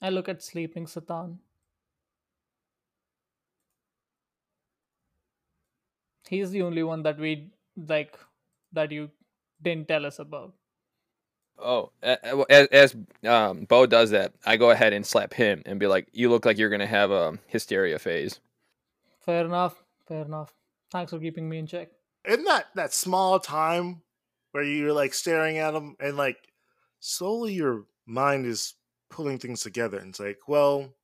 [0.00, 1.40] I look at sleeping Satan.
[6.28, 8.18] He's the only one that we like
[8.72, 9.10] that you
[9.62, 10.54] didn't tell us about.
[11.58, 12.96] Oh, a- a- as, as
[13.28, 16.44] um, Bo does that, I go ahead and slap him and be like, "You look
[16.44, 18.40] like you're gonna have a hysteria phase."
[19.20, 19.82] Fair enough.
[20.06, 20.54] Fair enough.
[20.90, 21.90] Thanks for keeping me in check.
[22.24, 24.02] in that that small time
[24.52, 26.36] where you're like staring at him and like
[27.00, 28.74] slowly your mind is
[29.10, 30.94] pulling things together and it's like well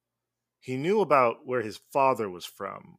[0.61, 2.99] he knew about where his father was from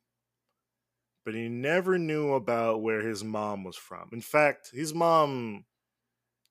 [1.23, 4.09] but he never knew about where his mom was from.
[4.11, 5.65] In fact his mom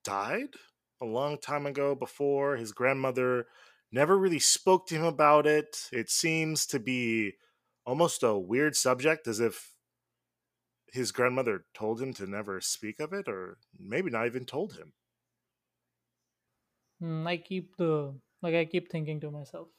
[0.03, 0.55] died
[1.01, 2.57] a long time ago before.
[2.57, 3.47] His grandmother
[3.91, 5.89] never really spoke to him about it.
[5.93, 7.33] It seems to be
[7.85, 9.77] almost a weird subject as if
[10.87, 14.93] his grandmother told him to never speak of it, or maybe not even told him.
[16.99, 19.69] Hmm, I keep the like I keep thinking to myself.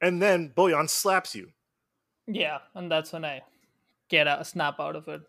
[0.00, 1.48] And then Boyan slaps you.
[2.28, 3.42] Yeah, and that's when I
[4.08, 5.22] get a snap out of it.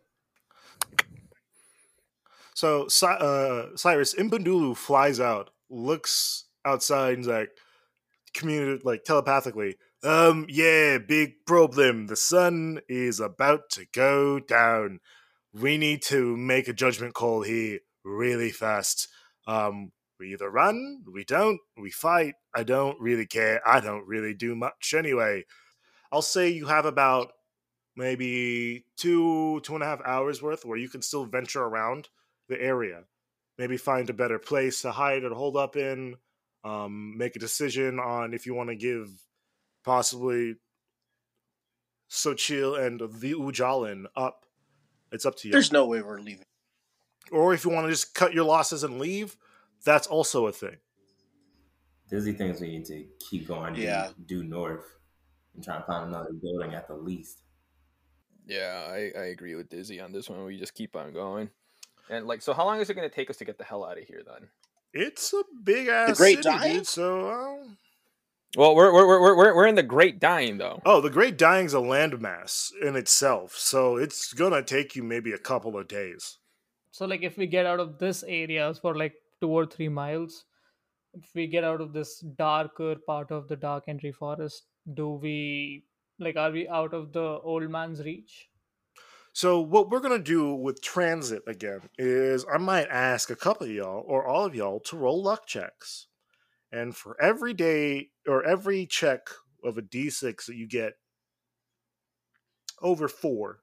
[2.53, 7.49] So uh, Cyrus Impundulu flies out, looks outside, and's like,
[8.36, 9.78] communicate like telepathically.
[10.03, 12.05] Um, yeah, big problem.
[12.05, 14.99] The sun is about to go down.
[15.53, 19.08] We need to make a judgment call here really fast.
[19.47, 22.36] Um, we either run, we don't, we fight.
[22.55, 23.61] I don't really care.
[23.68, 25.45] I don't really do much anyway.
[26.11, 27.34] I'll say you have about
[27.95, 32.09] maybe two, two and a half hours worth where you can still venture around
[32.47, 33.03] the area.
[33.57, 36.15] Maybe find a better place to hide or hold up in.
[36.63, 39.09] Um, make a decision on if you want to give
[39.84, 40.55] possibly
[42.09, 44.45] Xochitl and the Ujalan up.
[45.11, 45.51] It's up to you.
[45.51, 46.45] There's no way we're leaving.
[47.32, 49.38] or if you want to just cut your losses and leave,
[49.88, 50.76] that's also a thing.
[52.10, 54.10] Dizzy thinks we need to keep going Yeah.
[54.28, 54.86] due north
[55.56, 57.42] and try and find another building at the least.
[58.46, 60.44] Yeah, I, I agree with Dizzy on this one.
[60.46, 61.50] We just keep on going.
[62.10, 63.84] And like, so how long is it going to take us to get the hell
[63.84, 64.48] out of here then?
[64.94, 66.74] It's a big ass Great city, Dying?
[66.78, 66.88] dude.
[66.88, 67.68] So, uh,
[68.56, 70.82] Well, we're we're we're we're, we're in the Great Dying though.
[70.86, 75.38] oh, the Great Dying's a landmass in itself, so it's gonna take you maybe a
[75.38, 76.38] couple of days.
[76.92, 80.46] So like if we get out of this area for like two or three miles,
[81.14, 85.86] if we get out of this darker part of the dark entry forest, do we
[86.20, 88.50] like are we out of the old man's reach?
[89.34, 93.74] So what we're gonna do with transit again is I might ask a couple of
[93.74, 96.08] y'all or all of y'all to roll luck checks,
[96.72, 99.30] and for every day or every check
[99.64, 100.94] of a d6 that you get
[102.82, 103.60] over four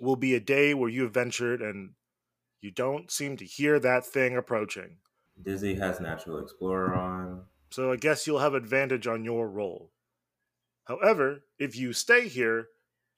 [0.00, 1.90] will be a day where you have ventured and
[2.62, 4.98] you don't seem to hear that thing approaching.
[5.42, 7.42] Dizzy has Natural Explorer on.
[7.70, 9.90] So I guess you'll have advantage on your roll.
[10.84, 12.68] However, if you stay here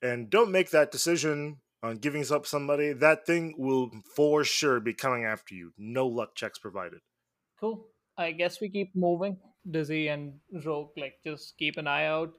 [0.00, 4.94] and don't make that decision on giving up somebody, that thing will for sure be
[4.94, 5.72] coming after you.
[5.76, 7.00] No luck checks provided.
[7.60, 7.86] Cool.
[8.16, 9.36] I guess we keep moving.
[9.70, 10.34] Dizzy and
[10.64, 12.32] Rogue like just keep an eye out,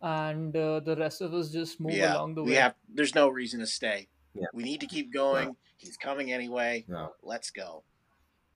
[0.00, 2.46] and uh, the rest of us just move yeah, along the way.
[2.46, 2.58] we way.
[2.58, 2.74] have.
[2.92, 4.08] There's no reason to stay.
[4.34, 4.46] Yeah.
[4.52, 5.56] We need to keep going.
[5.76, 6.84] He's coming anyway.
[6.88, 7.10] No.
[7.22, 7.82] Let's go.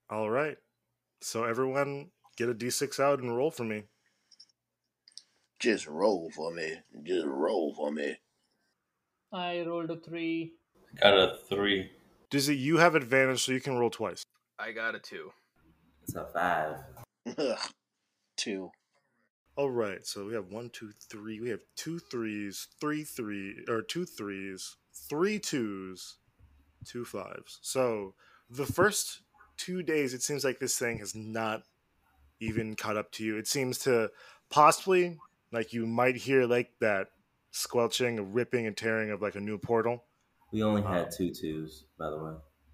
[0.08, 0.56] All right.
[1.20, 3.84] So everyone get a d6 out and roll for me.
[5.58, 6.74] Just roll for me.
[7.02, 8.16] Just roll for me.
[9.32, 10.52] I rolled a three.
[11.00, 11.90] Got a three.
[12.30, 14.22] Dizzy, you have advantage so you can roll twice.
[14.58, 15.30] I got a two.
[16.02, 16.76] It's a five.
[17.38, 17.58] Ugh.
[18.36, 18.70] Two.
[19.56, 21.40] All right, so we have one, two, three.
[21.40, 24.76] We have two threes, three three, or two threes,
[25.08, 26.16] three twos,
[26.84, 27.58] two fives.
[27.62, 28.14] So
[28.50, 29.20] the first
[29.56, 31.62] two days, it seems like this thing has not
[32.40, 33.36] even caught up to you.
[33.36, 34.10] It seems to
[34.50, 35.18] possibly
[35.52, 37.08] like you might hear like that
[37.50, 40.04] squelching, ripping and tearing of like a new portal.
[40.52, 42.32] We only uh, had two twos, by the way.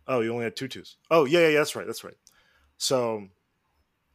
[0.09, 0.97] Oh, you only had two twos.
[1.11, 2.17] Oh, yeah, yeah, yeah, that's right, that's right.
[2.77, 3.29] So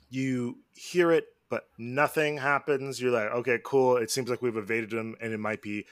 [0.10, 3.02] you hear it, but nothing happens.
[3.02, 3.98] You're like, okay, cool.
[3.98, 5.86] It seems like we've evaded them, and it might be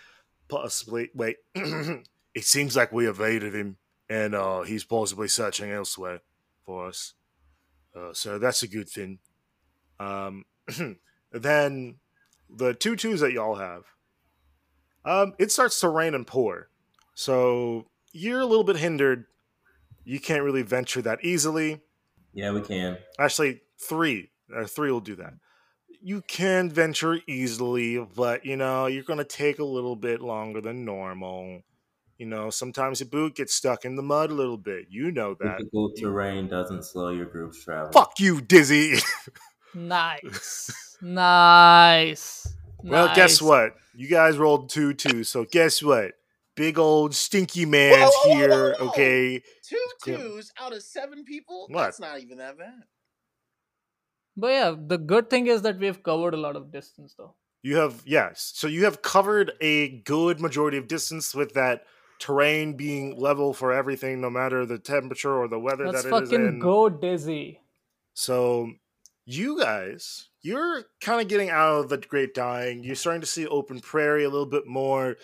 [0.47, 1.09] possibly.
[1.13, 3.77] Wait, it seems like we evaded him,
[4.09, 6.21] and uh, he's possibly searching elsewhere
[6.65, 7.13] for us.
[7.95, 9.19] Uh, so that's a good thing.
[9.99, 10.45] Um,
[11.31, 11.95] then
[12.49, 13.83] the two twos that y'all have,
[15.05, 16.69] um, it starts to rain and pour.
[17.13, 19.25] So you're a little bit hindered.
[20.03, 21.81] You can't really venture that easily.
[22.33, 22.97] Yeah, we can.
[23.17, 24.31] Actually, three.
[24.55, 25.33] Uh, three will do that.
[26.05, 30.61] You can venture easily, but you know, you're going to take a little bit longer
[30.61, 31.63] than normal.
[32.19, 34.85] You know, sometimes your boot gets stuck in the mud a little bit.
[34.87, 35.57] You know that.
[35.57, 37.91] Difficult terrain doesn't slow your group's travel.
[37.91, 38.99] Fuck you, Dizzy.
[39.73, 40.95] Nice.
[41.01, 42.47] nice.
[42.83, 43.73] well, guess what?
[43.95, 46.13] You guys rolled two two, so guess what?
[46.55, 48.49] Big old stinky man's Whoa, whoa, whoa, here.
[48.49, 48.89] whoa, whoa.
[48.91, 50.41] Okay, Two Yeah.
[50.61, 51.65] out of seven people?
[51.69, 51.81] What?
[51.81, 52.83] That's not even that bad.
[54.37, 57.35] But yeah, the good thing is that we've covered a lot of distance though.
[57.63, 58.51] you have yes.
[58.55, 61.83] So you have covered a good majority of distance with that
[62.19, 66.23] terrain being level for everything, no matter the temperature or the weather Let's that it
[66.23, 66.59] is fucking in.
[66.59, 67.61] go dizzy.
[68.13, 68.71] So
[69.25, 72.83] you guys, you're kind of getting out of the Great Dying.
[72.83, 75.17] You're starting to see open prairie a little bit more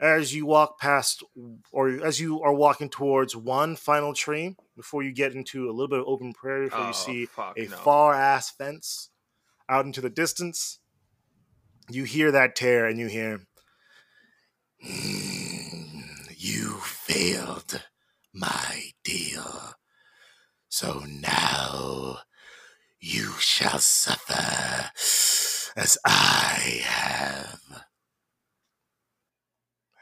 [0.00, 1.22] as you walk past,
[1.72, 5.88] or as you are walking towards one final tree before you get into a little
[5.88, 6.66] bit of open prairie.
[6.66, 7.76] Before Oh, you see a no.
[7.76, 9.10] far ass fence
[9.68, 10.80] out into the distance.
[11.90, 13.46] You hear that tear, and you hear,
[14.82, 16.02] "Hmm,
[16.36, 17.82] "You failed
[18.32, 19.74] my deal,
[20.68, 22.22] so now."
[23.00, 24.90] you shall suffer
[25.76, 27.84] as I have.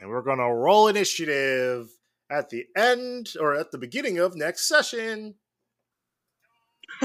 [0.01, 1.89] And we're going to roll initiative
[2.31, 5.35] at the end or at the beginning of next session.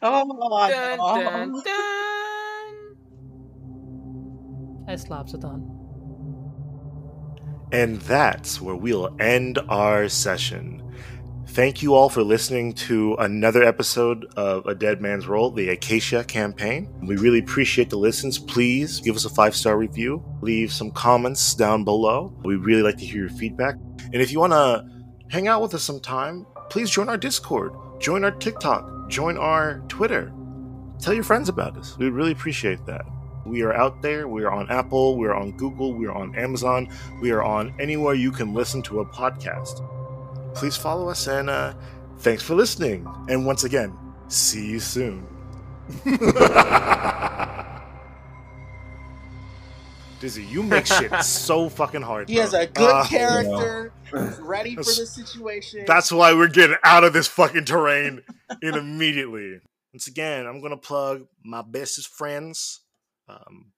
[0.00, 0.24] Oh,
[0.68, 1.22] Dun, no.
[1.22, 2.94] dun, dun.
[4.88, 5.72] I slaps it on.
[7.72, 10.85] And that's where we'll end our session.
[11.50, 16.24] Thank you all for listening to another episode of A Dead Man's Roll, the Acacia
[16.24, 16.92] campaign.
[17.06, 18.38] We really appreciate the listens.
[18.38, 22.34] Please give us a five star review, leave some comments down below.
[22.44, 23.76] We really like to hear your feedback.
[24.12, 24.86] And if you want to
[25.28, 30.32] hang out with us sometime, please join our Discord, join our TikTok, join our Twitter.
[30.98, 31.96] Tell your friends about us.
[31.96, 33.06] We'd really appreciate that.
[33.46, 34.26] We are out there.
[34.26, 35.16] We are on Apple.
[35.16, 35.94] We are on Google.
[35.94, 36.88] We are on Amazon.
[37.22, 39.88] We are on anywhere you can listen to a podcast.
[40.56, 41.74] Please follow us and uh,
[42.18, 43.06] thanks for listening.
[43.28, 43.96] And once again,
[44.28, 45.26] see you soon.
[50.18, 52.28] Dizzy, you make shit so fucking hard.
[52.30, 55.84] He has a good Uh, character, he's ready for the situation.
[55.86, 58.22] That's why we're getting out of this fucking terrain
[58.62, 59.60] in immediately.
[59.92, 62.80] Once again, I'm gonna plug my bestest friends.
[63.28, 63.72] Um,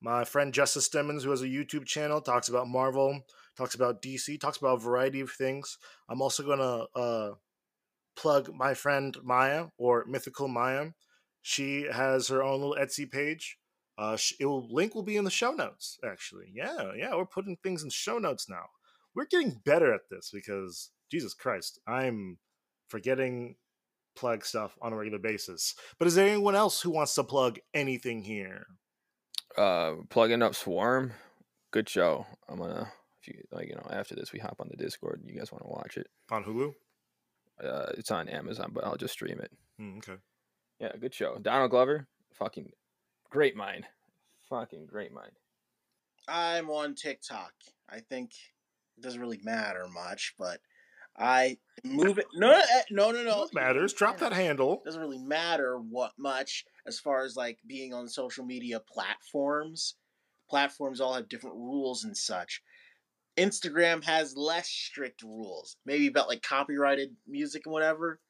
[0.00, 3.20] my friend Justice Stemmons, who has a YouTube channel, talks about Marvel,
[3.56, 5.78] talks about DC, talks about a variety of things.
[6.08, 7.34] I'm also gonna uh,
[8.16, 10.92] plug my friend Mya or Mythical Mya.
[11.42, 13.58] She has her own little Etsy page.
[13.98, 15.98] Uh, sh- it will link will be in the show notes.
[16.04, 18.64] Actually, yeah, yeah, we're putting things in show notes now.
[19.14, 22.38] We're getting better at this because Jesus Christ, I'm
[22.88, 23.56] forgetting
[24.16, 25.74] plug stuff on a regular basis.
[25.98, 28.66] But is there anyone else who wants to plug anything here?
[29.56, 31.12] Uh, plugging up Swarm,
[31.72, 32.26] good show.
[32.48, 35.20] I'm gonna, if you like, you know, after this we hop on the Discord.
[35.20, 36.08] And you guys want to watch it?
[36.30, 36.74] On Hulu?
[37.62, 39.52] Uh, it's on Amazon, but I'll just stream it.
[39.78, 40.18] Hmm, okay.
[40.78, 41.36] Yeah, good show.
[41.40, 42.70] Donald Glover, fucking
[43.28, 43.84] great mind,
[44.48, 45.32] fucking great mind.
[46.26, 47.52] I'm on TikTok.
[47.88, 48.30] I think
[48.96, 50.60] it doesn't really matter much, but
[51.18, 52.26] I move it.
[52.34, 53.38] No, eh, no, no, no.
[53.40, 53.92] What matters?
[53.92, 54.80] Drop that handle.
[54.84, 59.96] doesn't really matter what much as far as like being on social media platforms.
[60.48, 62.62] Platforms all have different rules and such.
[63.36, 68.20] Instagram has less strict rules, maybe about like copyrighted music and whatever.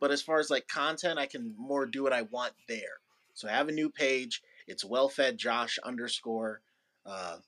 [0.00, 3.00] But as far as like content, I can more do what I want there.
[3.34, 4.42] So I have a new page.
[4.66, 6.60] It's well fed Josh underscore.
[7.06, 7.38] Uh,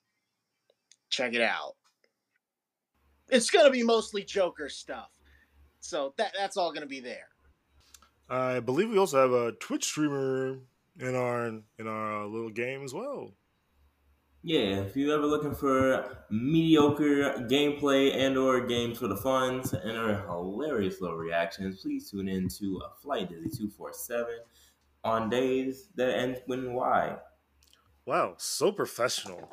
[1.11, 1.75] check it out.
[3.29, 5.11] It's gonna be mostly Joker stuff.
[5.81, 7.29] So that that's all gonna be there.
[8.29, 10.59] I believe we also have a Twitch streamer
[10.99, 11.47] in our
[11.79, 13.35] in our uh, little game as well.
[14.43, 19.99] Yeah, if you're ever looking for mediocre gameplay and or games for the funds and
[19.99, 24.27] or hilarious little reactions, please tune in to uh, Flight Dizzy 247
[25.05, 27.17] on days that end with Y.
[28.07, 29.51] Wow, so professional.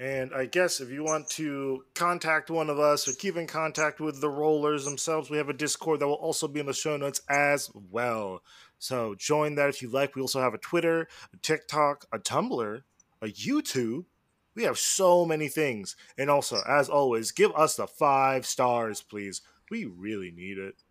[0.00, 4.00] And I guess if you want to contact one of us or keep in contact
[4.00, 6.96] with the rollers themselves, we have a Discord that will also be in the show
[6.96, 8.40] notes as well.
[8.78, 10.14] So join that if you like.
[10.14, 12.82] We also have a Twitter, a TikTok, a Tumblr,
[13.22, 14.04] a YouTube.
[14.54, 15.96] We have so many things.
[16.16, 19.42] And also, as always, give us the five stars, please.
[19.70, 20.82] We really need it.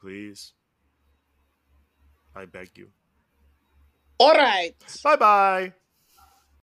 [0.00, 0.52] Please.
[2.34, 2.88] I beg you.
[4.18, 4.74] All right.
[5.02, 5.72] Bye bye.